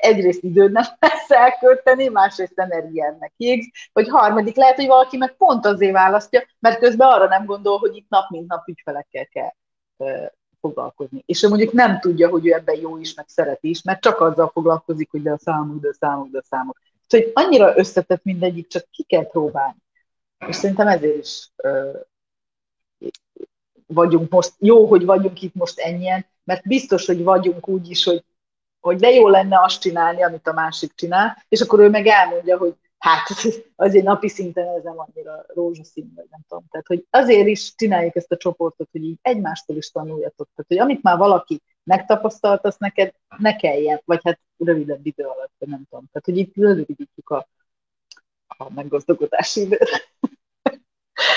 [0.00, 5.66] egyrészt időd nem lesz elkölteni, másrészt energiádnak hígsz, vagy harmadik lehet, hogy valaki meg pont
[5.66, 9.52] azért választja, mert közben arra nem gondol, hogy itt nap mint nap ügyfelekkel kell
[10.60, 11.22] foglalkozni.
[11.26, 14.20] És ő mondjuk nem tudja, hogy ő ebben jó is, meg szereti is, mert csak
[14.20, 16.80] azzal foglalkozik, hogy de a számok, de a számok, de a számok.
[17.06, 19.76] Szóval annyira összetett mindegyik, csak ki kell próbálni.
[20.46, 21.90] És szerintem ezért is ö,
[23.86, 28.24] vagyunk most, jó, hogy vagyunk itt most ennyien, mert biztos, hogy vagyunk úgy is, hogy
[28.82, 32.58] hogy de jó lenne azt csinálni, amit a másik csinál, és akkor ő meg elmondja,
[32.58, 33.28] hogy hát
[33.76, 36.64] azért napi szinten ez nem annyira rózsaszín, vagy nem tudom.
[36.70, 40.48] Tehát, hogy azért is csináljuk ezt a csoportot, hogy így egymástól is tanuljatok.
[40.54, 45.52] Tehát, hogy amit már valaki megtapasztalt, azt neked ne kelljen, vagy hát rövidebb idő alatt,
[45.58, 46.08] vagy nem tudom.
[46.12, 47.48] Tehát, hogy itt rövidítjük a,
[48.46, 50.08] a meggazdagodási időt.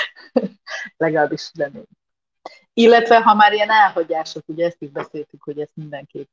[0.96, 1.86] Legalábbis remény.
[2.78, 6.28] Illetve, ha már ilyen elhagyások, ugye ezt is beszéltük, hogy ezt mindenképp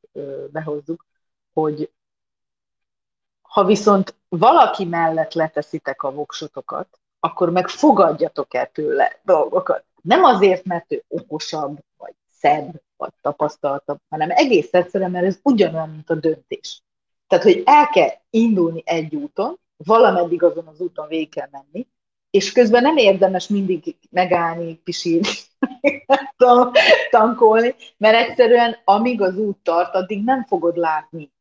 [0.51, 1.05] behozzuk,
[1.53, 1.91] hogy
[3.41, 9.85] ha viszont valaki mellett leteszitek a voksotokat, akkor meg fogadjatok el tőle dolgokat.
[10.01, 15.89] Nem azért, mert ő okosabb, vagy szebb, vagy tapasztaltabb, hanem egész egyszerűen, mert ez ugyanolyan,
[15.89, 16.81] mint a döntés.
[17.27, 21.87] Tehát, hogy el kell indulni egy úton, valameddig azon az úton végig kell menni,
[22.33, 25.27] és közben nem érdemes mindig megállni, pisírni,
[27.09, 31.31] tankolni, mert egyszerűen amíg az út tart, addig nem fogod látni,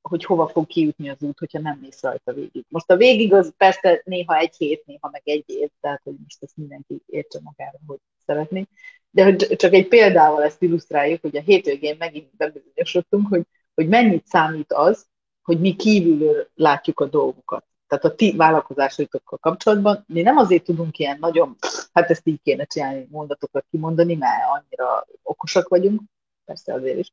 [0.00, 2.64] hogy hova fog kijutni az út, hogyha nem mész rajta végig.
[2.68, 6.42] Most a végig az persze néha egy hét, néha meg egy év, tehát hogy most
[6.42, 8.66] ezt mindenki értse magára, hogy szeretné.
[9.10, 13.42] De hogy csak egy példával ezt illusztráljuk, hogy a hétvégén megint bebizonyosodtunk, hogy
[13.74, 15.06] hogy mennyit számít az,
[15.42, 17.64] hogy mi kívülről látjuk a dolgokat.
[17.86, 21.56] Tehát a ti vállalkozásaitokkal kapcsolatban mi nem azért tudunk ilyen nagyon,
[21.92, 26.00] hát ezt így kéne csinálni, mondatokat kimondani, mert annyira okosak vagyunk,
[26.44, 27.12] persze azért is,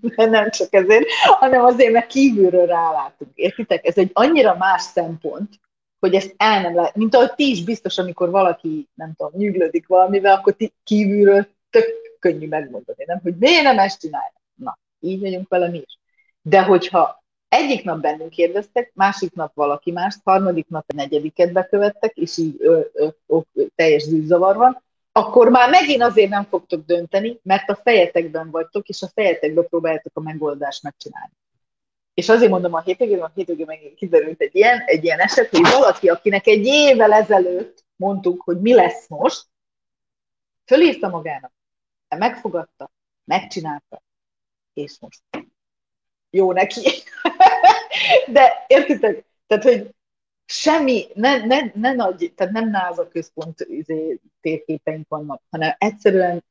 [0.16, 3.30] de nem csak ezért, hanem azért, mert kívülről rálátunk.
[3.34, 3.86] Értitek?
[3.86, 5.60] Ez egy annyira más szempont,
[5.98, 9.86] hogy ezt el nem lehet, mint ahogy ti is biztos, amikor valaki, nem tudom, nyüglődik
[9.86, 11.84] valamivel, akkor ti kívülről tök
[12.18, 13.20] könnyű megmondani, nem?
[13.22, 14.32] Hogy miért nem ezt csinálja?
[14.54, 15.98] Na, így vagyunk vele mi is.
[16.42, 17.24] De hogyha
[17.56, 22.80] egyik nap bennünk kérdeztek, másik nap valaki mást, harmadik nap negyediket bekövettek, és így ö,
[22.92, 23.38] ö, ö,
[23.74, 29.02] teljes zűrzavar van, akkor már megint azért nem fogtok dönteni, mert a fejetekben vagytok, és
[29.02, 31.32] a fejetekben próbáljátok a megoldást megcsinálni.
[32.14, 35.70] És azért mondom a hétvégén, a hétvégén meg kiderült egy ilyen, egy ilyen eset, hogy
[35.70, 39.46] valaki, akinek egy évvel ezelőtt mondtuk, hogy mi lesz most,
[40.64, 41.52] fölírta magának,
[42.08, 42.90] megfogadta,
[43.24, 44.02] megcsinálta,
[44.74, 45.20] és most
[46.30, 46.80] jó neki.
[48.26, 49.24] De értitek?
[49.46, 49.94] Tehát, hogy
[50.44, 56.44] semmi, ne, ne, ne nagy, tehát nem NASA központ izé, térképeink vannak, hanem egyszerűen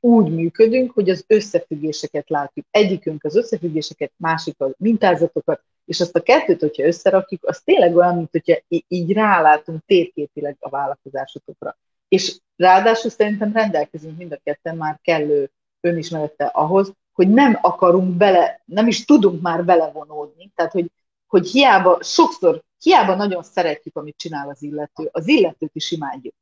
[0.00, 2.66] úgy működünk, hogy az összefüggéseket látjuk.
[2.70, 8.16] Egyikünk az összefüggéseket, másik a mintázatokat, és azt a kettőt, hogyha összerakjuk, az tényleg olyan,
[8.16, 11.76] mint hogyha így rálátunk térképileg a vállalkozásotokra.
[12.08, 18.62] És ráadásul szerintem rendelkezünk mind a ketten már kellő önismerete ahhoz, hogy nem akarunk bele,
[18.64, 20.52] nem is tudunk már belevonódni.
[20.54, 20.90] Tehát, hogy,
[21.26, 26.34] hogy hiába, sokszor, hiába nagyon szeretjük, amit csinál az illető, az illetőt is imádjuk,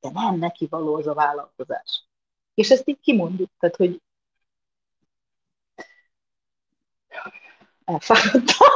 [0.00, 2.04] de nem neki való az a vállalkozás.
[2.54, 4.02] És ezt így kimondjuk, tehát, hogy
[7.84, 8.66] elfáradtam.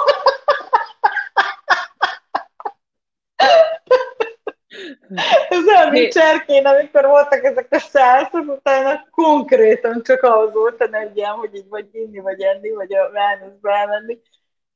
[5.49, 11.37] Ez olyan, mint cserkén, amikor voltak ezek a szászok, utána konkrétan csak az volt energiám,
[11.37, 14.19] hogy így vagy inni, vagy enni, vagy a wellnessbe elmenni.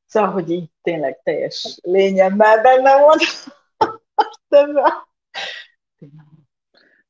[0.07, 3.23] Szóval, hogy így tényleg teljes lényemmel benne volt.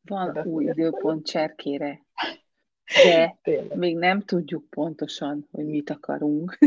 [0.04, 2.00] Van új időpont cserkére,
[3.04, 3.76] de tényleg.
[3.76, 6.58] még nem tudjuk pontosan, hogy mit akarunk.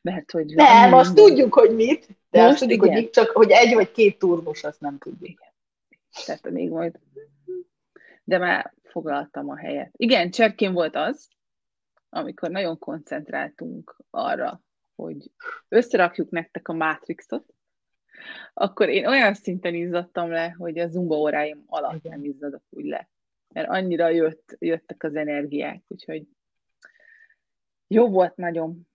[0.00, 1.24] Mert hogy nem, azt minden...
[1.24, 2.94] tudjuk, hogy mit, de Most azt tudjuk, igen.
[2.94, 5.40] hogy mit, csak hogy egy vagy két turnus, azt nem tudjuk.
[6.26, 6.98] Tehát még majd...
[8.24, 9.90] De már foglaltam a helyet.
[9.96, 11.28] Igen, cserkén volt az,
[12.08, 14.62] amikor nagyon koncentráltunk arra,
[14.94, 15.30] hogy
[15.68, 17.54] összerakjuk nektek a Matrixot,
[18.54, 23.08] akkor én olyan szinten izzadtam le, hogy a zumba óráim alatt nem izzadok úgy le.
[23.54, 26.26] Mert annyira jött, jöttek az energiák, úgyhogy
[27.86, 28.87] jó volt nagyon.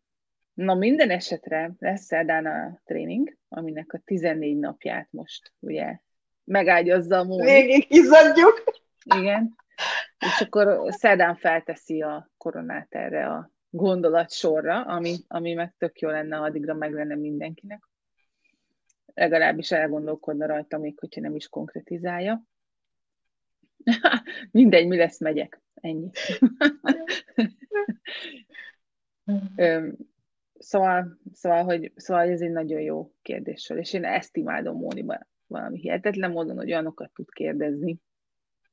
[0.53, 5.99] Na minden esetre lesz szerdán a tréning, aminek a 14 napját most ugye
[6.43, 7.43] megágyazza a mód.
[7.43, 8.63] Végig izzadjuk.
[9.15, 9.55] Igen.
[10.19, 16.09] És akkor szerdán felteszi a koronát erre a gondolat sorra, ami, ami meg tök jó
[16.09, 17.89] lenne, addigra meg lenne mindenkinek.
[19.13, 22.43] Legalábbis elgondolkodna rajta, még hogyha nem is konkretizálja.
[24.51, 25.61] Mindegy, mi lesz, megyek.
[25.73, 26.09] Ennyi.
[30.63, 35.79] szóval, szóval, hogy, szóval ez egy nagyon jó kérdéssel, és én ezt imádom Móniban valami
[35.79, 37.99] hihetetlen módon, hogy olyanokat tud kérdezni,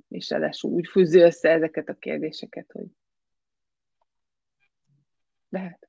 [0.08, 2.86] és ráadásul úgy fűzi össze ezeket a kérdéseket, hogy
[5.48, 5.88] de hát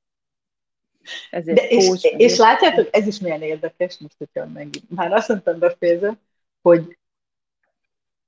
[1.30, 5.28] ezért De és, és, és látjátok, ez is milyen érdekes, most hogyha megint, már azt
[5.28, 6.18] mondtam befejezve,
[6.62, 6.98] hogy,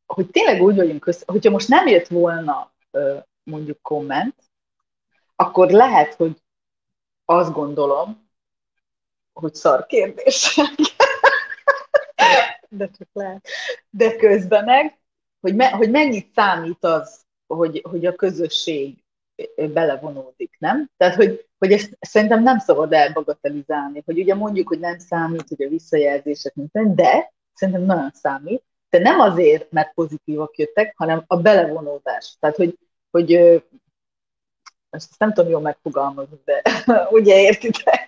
[0.07, 2.73] hogy tényleg úgy vagyunk össze, hogyha most nem jött volna
[3.43, 4.35] mondjuk komment,
[5.37, 6.44] akkor lehet, hogy
[7.25, 8.29] azt gondolom,
[9.33, 10.67] hogy szar kérdések
[12.77, 13.49] de csak lehet.
[13.91, 14.99] De közben meg,
[15.41, 19.05] hogy, me, hogy mennyit számít az, hogy, hogy a közösség
[19.73, 20.91] belevonódik, nem?
[20.97, 25.63] Tehát, hogy, hogy ezt szerintem nem szabad elbagatelizálni, hogy ugye mondjuk, hogy nem számít, hogy
[25.63, 31.37] a visszajelzések minden, de szerintem nagyon számít, de nem azért, mert pozitívak jöttek, hanem a
[31.37, 32.37] belevonódás.
[32.41, 32.79] Tehát, hogy,
[33.11, 33.63] hogy
[34.95, 36.63] ezt nem tudom jól megfogalmazni, de
[37.11, 38.05] ugye értitek,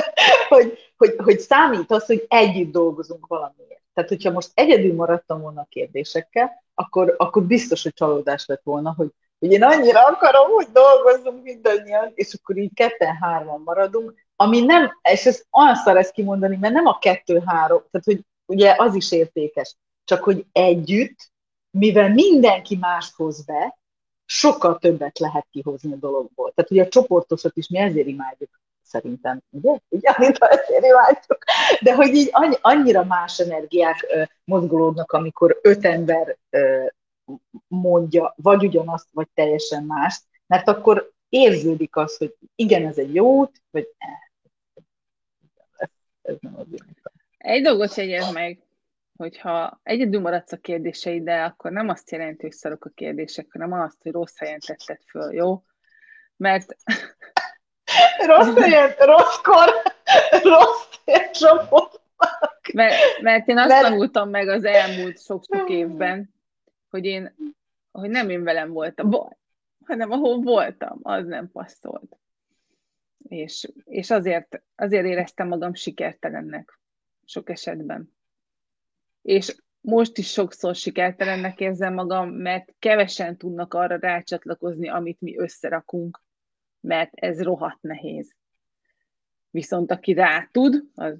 [0.48, 3.82] hogy, hogy, hogy számít az, hogy együtt dolgozunk valamiért.
[3.94, 8.94] Tehát, hogyha most egyedül maradtam volna a kérdésekkel, akkor, akkor biztos, hogy csalódás lett volna,
[8.96, 14.90] hogy, hogy én annyira akarom, hogy dolgozzunk mindannyian, és akkor így ketten-hárman maradunk, ami nem,
[15.12, 19.12] és ez olyan szar ezt kimondani, mert nem a kettő-három, tehát hogy ugye az is
[19.12, 21.30] értékes, csak hogy együtt,
[21.70, 23.78] mivel mindenki mást hoz be,
[24.26, 26.52] sokkal többet lehet kihozni a dologból.
[26.54, 29.78] Tehát ugye a csoportosat is mi ezért imádjuk szerintem, ugye?
[29.88, 31.44] Ugye, mint a imádjuk.
[31.80, 34.06] De hogy így annyira más energiák
[34.44, 36.38] mozgolódnak, amikor öt ember
[37.68, 43.38] mondja, vagy ugyanazt, vagy teljesen mást, mert akkor érződik az, hogy igen, ez egy jó
[43.38, 43.88] út, vagy
[45.76, 45.88] ez,
[46.22, 46.66] ez nem az
[47.38, 48.65] Egy dolgot jegyez meg,
[49.16, 54.02] hogyha egyedül maradsz a kérdéseiddel, akkor nem azt jelenti, hogy szarok a kérdések, hanem azt,
[54.02, 55.64] hogy rossz helyen tetted föl, jó?
[56.36, 56.76] Mert...
[58.26, 59.70] rossz helyen, rosszkor,
[60.42, 60.86] rossz
[61.32, 62.00] csoport.
[62.72, 63.88] Mert, mert én azt mert...
[63.88, 66.34] tanultam meg az elmúlt sok-sok évben,
[66.90, 67.34] hogy én,
[67.92, 69.36] hogy nem én velem voltam baj,
[69.84, 72.16] hanem ahol voltam, az nem passzolt.
[73.28, 76.78] És, és azért, azért éreztem magam sikertelennek
[77.24, 78.15] sok esetben.
[79.26, 86.22] És most is sokszor sikertelennek érzem magam, mert kevesen tudnak arra rácsatlakozni, amit mi összerakunk,
[86.80, 88.34] mert ez rohadt nehéz.
[89.50, 91.18] Viszont aki rá tud, az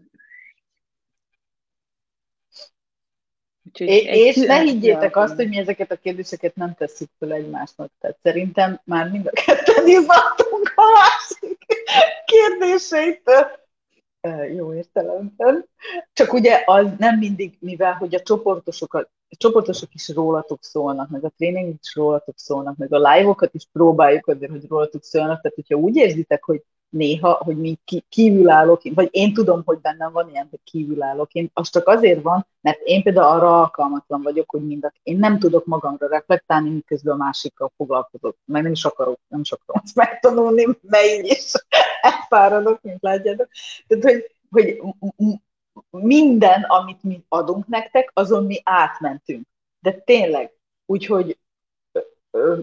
[3.63, 7.93] Úgyhogy és ne higgyétek azt, hogy mi ezeket a kérdéseket nem tesszük fel egymásnak.
[8.01, 11.67] Tehát szerintem már mind a ketten izadtunk a másik
[12.25, 13.66] kérdéseitől.
[14.55, 15.69] Jó értelemben.
[16.13, 21.25] Csak ugye az nem mindig, mivel hogy a csoportosok, a csoportosok is rólatok szólnak, meg
[21.25, 25.41] a tréning is rólatok szólnak, meg a live-okat is próbáljuk azért, hogy rólatok szólnak.
[25.41, 27.79] Tehát, hogyha úgy érzitek, hogy néha, hogy mi
[28.09, 31.33] kívülállok, vagy én tudom, hogy bennem van ilyen, hogy kívülállok.
[31.33, 35.39] Én, az csak azért van, mert én például arra alkalmatlan vagyok, hogy mind én nem
[35.39, 38.37] tudok magamra reflektálni, miközben a másikkal foglalkozok.
[38.45, 41.53] Meg nem is akarok, nem is akarom azt megtanulni, mert is
[42.01, 43.49] elfáradok, mint látjátok.
[43.87, 44.79] Tehát, hogy, hogy
[45.91, 49.47] minden, amit mi adunk nektek, azon mi átmentünk.
[49.81, 50.53] De tényleg,
[50.87, 51.39] úgyhogy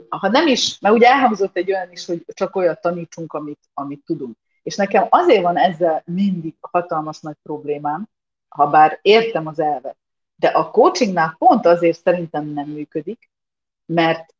[0.09, 4.05] ha nem is, mert ugye elhangzott egy olyan is, hogy csak olyat tanítsunk, amit, amit
[4.05, 4.37] tudunk.
[4.63, 8.09] És nekem azért van ezzel mindig hatalmas nagy problémám,
[8.47, 9.97] ha bár értem az elvet.
[10.35, 13.29] De a coachingnál pont azért szerintem nem működik,
[13.85, 14.33] mert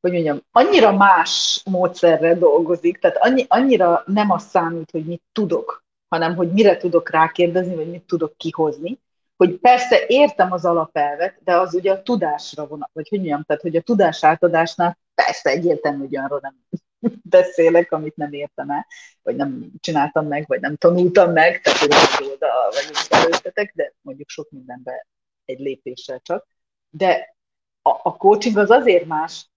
[0.00, 5.84] hogy mondjam, annyira más módszerrel dolgozik, tehát annyi, annyira nem az számít, hogy mit tudok,
[6.08, 8.98] hanem hogy mire tudok rákérdezni, vagy mit tudok kihozni,
[9.42, 13.62] hogy persze értem az alapelvet, de az ugye a tudásra vonat, vagy hogy mondjam, tehát
[13.62, 16.56] hogy a tudás átadásnál persze egyértelmű, hogy arról nem
[17.22, 18.86] beszélek, amit nem értem el,
[19.22, 24.28] vagy nem csináltam meg, vagy nem tanultam meg, tehát hogy oda vagyunk előttetek, de mondjuk
[24.28, 25.06] sok mindenben
[25.44, 26.46] egy lépéssel csak.
[26.90, 27.36] De
[27.82, 29.50] a, a coaching az azért más,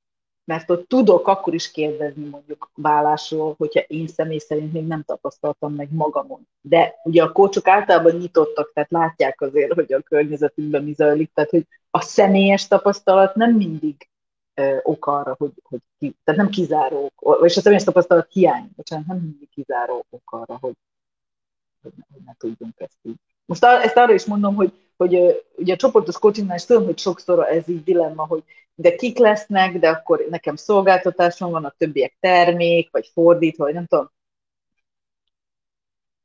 [0.45, 5.73] mert ott tudok akkor is kérdezni mondjuk vállásról, hogyha én személy szerint még nem tapasztaltam
[5.73, 6.47] meg magamon.
[6.61, 11.49] De ugye a kócsok általában nyitottak, tehát látják azért, hogy a környezetünkben mi zajlik, tehát
[11.49, 14.09] hogy a személyes tapasztalat nem mindig
[14.53, 19.05] ö, ok arra, hogy, hogy ki, tehát nem kizáró, és a személyes tapasztalat hiány, bocsánat,
[19.05, 20.75] nem mindig kizáró ok arra, hogy,
[21.81, 23.34] hogy, ne, hogy ne tudjunk ezt így.
[23.45, 27.47] Most ezt arra is mondom, hogy hogy ugye a csoportos coachingnál is tudom, hogy sokszor
[27.47, 28.43] ez így dilemma, hogy
[28.75, 33.85] de kik lesznek, de akkor nekem szolgáltatásom van, a többiek termék, vagy fordítva, vagy nem
[33.85, 34.11] tudom.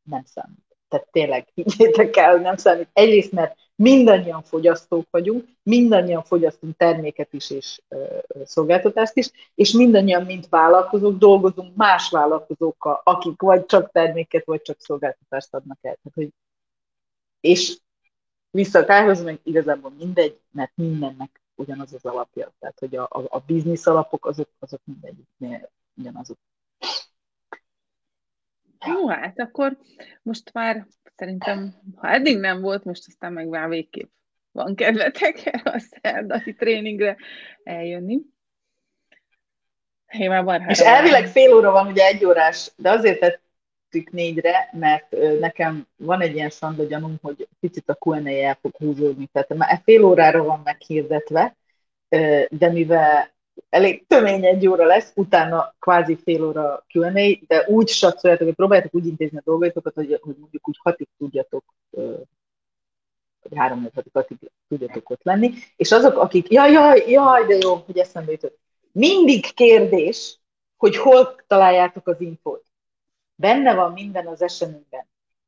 [0.02, 0.64] Nem számít.
[0.88, 2.88] Tehát tényleg higgyétek el, hogy nem számít.
[2.92, 10.24] Egyrészt, mert mindannyian fogyasztók vagyunk, mindannyian fogyasztunk terméket is és ö, szolgáltatást is, és mindannyian,
[10.24, 15.98] mint vállalkozók, dolgozunk más vállalkozókkal, akik vagy csak terméket, vagy csak szolgáltatást adnak el.
[16.02, 16.32] Tehát, hogy,
[17.40, 17.78] és
[18.50, 22.52] vissza a kájhoz, meg igazából mindegy, mert mindennek ugyanaz az alapja.
[22.58, 26.38] Tehát, hogy a, a, a biznisz alapok azok, azok mindegyiknél ugyanazok.
[28.86, 29.78] Jó, hát akkor
[30.22, 30.86] most már
[31.16, 34.10] szerintem, ha eddig nem volt, most aztán meg már végképp
[34.52, 37.16] van kedvetek a szerdai tréningre
[37.62, 38.20] eljönni.
[40.08, 43.40] Én már És elvileg fél óra van, ugye egy órás, de azért tett
[43.90, 48.76] tettük négyre, mert nekem van egy ilyen sanda gyanúm, hogy picit a Q&A el fog
[48.76, 51.56] húzódni, tehát már fél órára van meghirdetve,
[52.48, 53.30] de mivel
[53.68, 58.94] elég tömény egy óra lesz, utána kvázi fél óra Q&A, de úgy satszoljátok, hogy próbáljátok
[58.94, 61.64] úgy intézni a dolgaitokat, hogy, hogy mondjuk úgy hatig tudjatok,
[63.42, 64.36] vagy három hatig
[64.68, 68.58] tudjatok ott lenni, és azok, akik, jaj, jaj, jaj, de jó, hogy eszembe jutott.
[68.92, 70.38] Mindig kérdés,
[70.76, 72.69] hogy hol találjátok az infót.
[73.40, 75.06] Benne van minden az eseményben.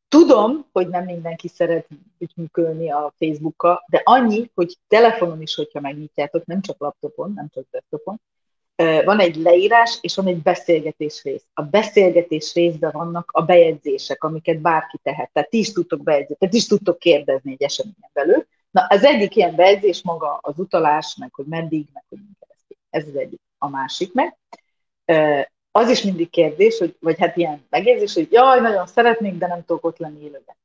[0.08, 1.88] Tudom, hogy nem mindenki szeret
[2.18, 7.64] ügyműkölni a Facebookkal, de annyi, hogy telefonon is, hogyha megnyitjátok, nem csak laptopon, nem csak
[7.70, 8.20] desktopon,
[9.04, 11.44] van egy leírás, és van egy beszélgetés rész.
[11.52, 15.30] A beszélgetés részben vannak a bejegyzések, amiket bárki tehet.
[15.32, 18.46] Tehát ti is tudtok bejegyzni, tehát is tudtok kérdezni egy eseményen belül.
[18.70, 22.76] Na, az egyik ilyen bejegyzés maga az utalás, meg hogy meddig, meg hogy keresztül.
[22.90, 23.40] Ez az egyik.
[23.58, 24.38] A másik meg
[25.72, 29.64] az is mindig kérdés, hogy, vagy hát ilyen megjegyzés, hogy jaj, nagyon szeretnék, de nem
[29.64, 30.56] tudok ott lenni élőben.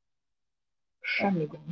[1.00, 1.64] Semmi gond.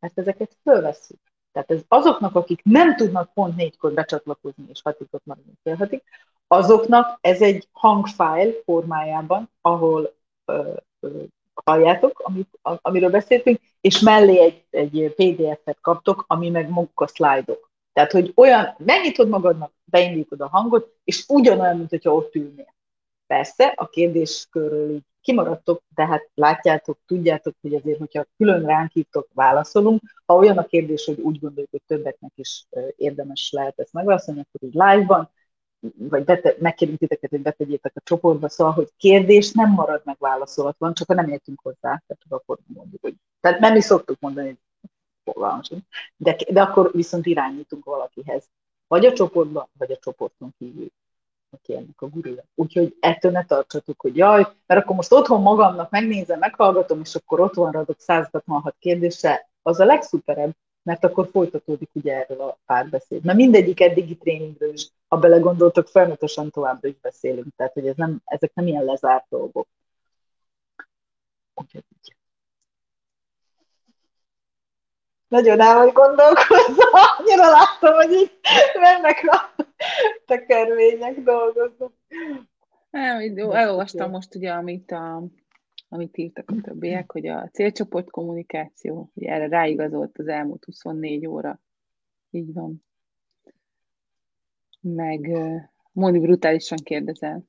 [0.00, 1.20] Mert ezeket fölveszünk.
[1.52, 6.02] Tehát ez azoknak, akik nem tudnak pont négykor becsatlakozni és hatig ott maradni fél hatig,
[6.46, 10.14] azoknak ez egy hangfájl formájában, ahol
[10.44, 11.22] ö, ö,
[11.64, 17.70] halljátok, amit, amiről beszéltünk, és mellé egy, egy PDF-et kaptok, ami meg maguk a szlájdok.
[17.92, 22.74] Tehát, hogy olyan, megnyitod magadnak, beindítod a hangot, és ugyanolyan, mint hogyha ott ülnél.
[23.30, 29.28] Persze, a kérdéskörről így kimaradtok, de hát látjátok, tudjátok, hogy azért, hogyha külön ránk hívtok,
[29.34, 30.02] válaszolunk.
[30.26, 32.66] Ha olyan a kérdés, hogy úgy gondoljuk, hogy többeknek is
[32.96, 35.30] érdemes lehet ezt megválaszolni, akkor így live-ban,
[35.96, 40.94] vagy bete, megkérünk titeket, hogy betegyétek a csoportba, szóval, hogy kérdés nem marad meg válaszolatlan,
[40.94, 44.58] csak ha nem értünk hozzá, tehát akkor mondjuk, hogy, tehát nem is szoktuk mondani,
[45.24, 45.82] hogy
[46.16, 48.48] de, de akkor viszont irányítunk valakihez,
[48.86, 50.90] vagy a csoportba, vagy a csoporton kívül
[51.62, 52.44] kérnek a gurúra.
[52.54, 57.40] Úgyhogy ettől ne tartsatok, hogy jaj, mert akkor most otthon magamnak megnézem, meghallgatom, és akkor
[57.40, 63.24] ott van radok 166 kérdése, az a legszuperebb, mert akkor folytatódik ugye erről a párbeszéd.
[63.24, 68.20] Mert mindegyik eddigi tréningről is, ha belegondoltok, folyamatosan továbbra is beszélünk, tehát hogy ez nem,
[68.24, 69.68] ezek nem ilyen lezárt dolgok.
[71.54, 71.84] Úgyhogy
[75.30, 76.84] nagyon el vagy gondolkozva,
[77.18, 78.30] annyira láttam, hogy így
[78.80, 79.64] mennek a
[80.26, 81.92] tekervények dolgoznak.
[82.90, 85.22] Elolvastam most ugye, amit, a,
[85.88, 91.60] amit írtak a többiek, hogy a célcsoport kommunikáció, hogy erre ráigazolt az elmúlt 24 óra.
[92.30, 92.84] Így van.
[94.80, 95.30] Meg
[95.92, 97.44] Móni brutálisan kérdezel.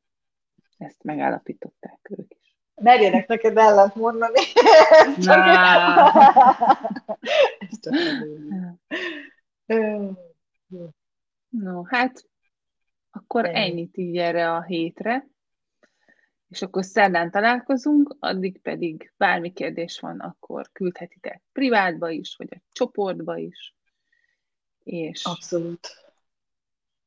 [0.78, 2.42] Ezt megállapították ők is
[2.82, 4.40] merjenek neked ellent mondani.
[11.50, 12.30] no, hát
[13.12, 15.28] akkor ennyit így erre a hétre,
[16.48, 22.62] és akkor szerdán találkozunk, addig pedig bármi kérdés van, akkor küldhetitek privátba is, vagy a
[22.72, 23.76] csoportba is.
[24.84, 26.00] És Abszolút.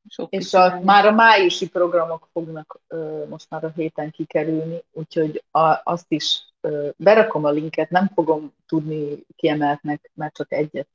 [0.08, 5.44] Sok és a, már a májusi programok fognak ö, most már a héten kikerülni, úgyhogy
[5.50, 6.53] a, azt is
[6.96, 10.88] berakom a linket, nem fogom tudni kiemeltnek, mert csak egyet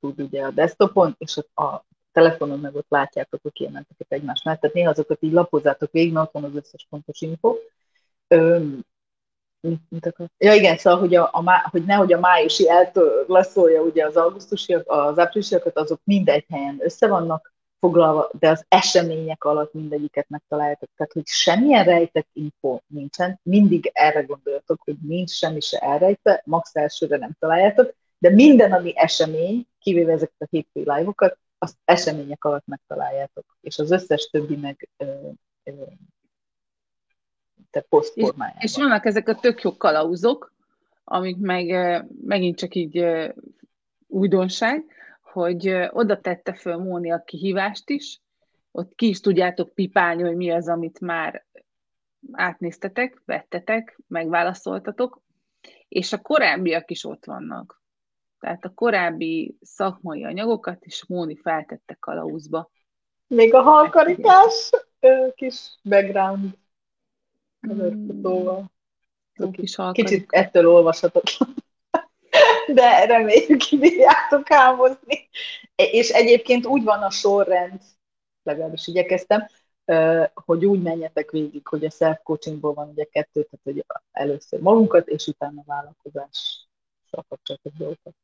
[0.00, 4.76] tud ugye a desktopon, és a, telefonon meg ott látjátok a kiemelteket egymás mellett, tehát
[4.76, 7.56] néha azokat így lapozzátok végig, mert ott van az összes fontos info.
[10.38, 15.18] Ja igen, szóval, hogy, a, a, hogy nehogy a májusi eltörlaszolja ugye az augusztusi, az
[15.18, 17.53] áprilisiakat, azok mindegy helyen össze vannak,
[17.84, 20.88] foglalva, de az események alatt mindegyiket megtaláljátok.
[20.96, 26.74] Tehát, hogy semmilyen rejtett info nincsen, mindig erre gondoljatok, hogy nincs semmi se elrejtve, max
[26.74, 32.66] elsőre nem találjátok, de minden, ami esemény, kivéve ezeket a hétfői live-okat, azt események alatt
[32.66, 35.04] megtaláljátok, és az összes többi meg ö,
[35.64, 35.72] ö,
[37.70, 38.62] te poszt formájában.
[38.62, 40.52] És, és vannak ezek a tök jó kalauzok,
[41.04, 41.66] amik meg
[42.26, 43.06] megint csak így
[44.06, 44.84] újdonság,
[45.34, 48.20] hogy oda tette föl Móni a kihívást is,
[48.70, 51.46] ott ki is tudjátok pipálni, hogy mi az, amit már
[52.32, 55.22] átnéztetek, vettetek, megválaszoltatok,
[55.88, 57.82] és a korábbiak is ott vannak.
[58.40, 62.70] Tehát a korábbi szakmai anyagokat is Móni feltette kalauzba.
[63.26, 64.70] Még a halkarikás
[65.34, 66.58] kis background
[67.60, 68.72] coverfotóval.
[69.34, 69.92] Hmm.
[69.92, 71.54] Kicsit ettől olvashatatlan
[72.74, 75.28] de reméljük kibírjátok álmozni.
[75.74, 77.80] És egyébként úgy van a sorrend,
[78.42, 79.46] legalábbis igyekeztem,
[80.34, 85.26] hogy úgy menjetek végig, hogy a self-coachingból van ugye kettő, tehát hogy először magunkat, és
[85.26, 88.14] utána vállalkozással kapcsolatos dolgokat.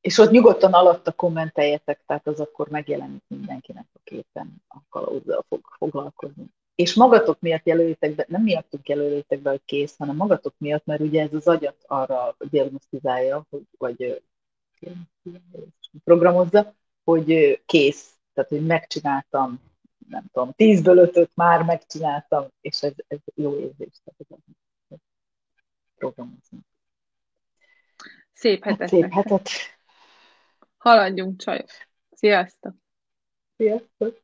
[0.00, 5.60] És ott nyugodtan alatta kommenteljetek, tehát az akkor megjelenik mindenkinek a képen a kalauzzal fog
[5.78, 6.44] foglalkozni
[6.82, 11.00] és magatok miatt jelölitek be, nem miattunk jelölitek be, hogy kész, hanem magatok miatt, mert
[11.00, 14.22] ugye ez az agyat arra diagnosztizálja, hogy, vagy
[16.04, 16.74] programozza,
[17.04, 19.60] hogy kész, tehát hogy megcsináltam,
[20.08, 24.00] nem tudom, tízből ötöt már megcsináltam, és ez, ez jó érzés.
[24.04, 24.42] Tehát
[25.96, 26.58] programozni.
[28.32, 28.80] Szép hetet.
[28.80, 29.48] Hát szép hetet.
[30.76, 31.68] Haladjunk, csajok.
[32.10, 32.74] Sziasztok!
[33.56, 34.21] Sziasztok!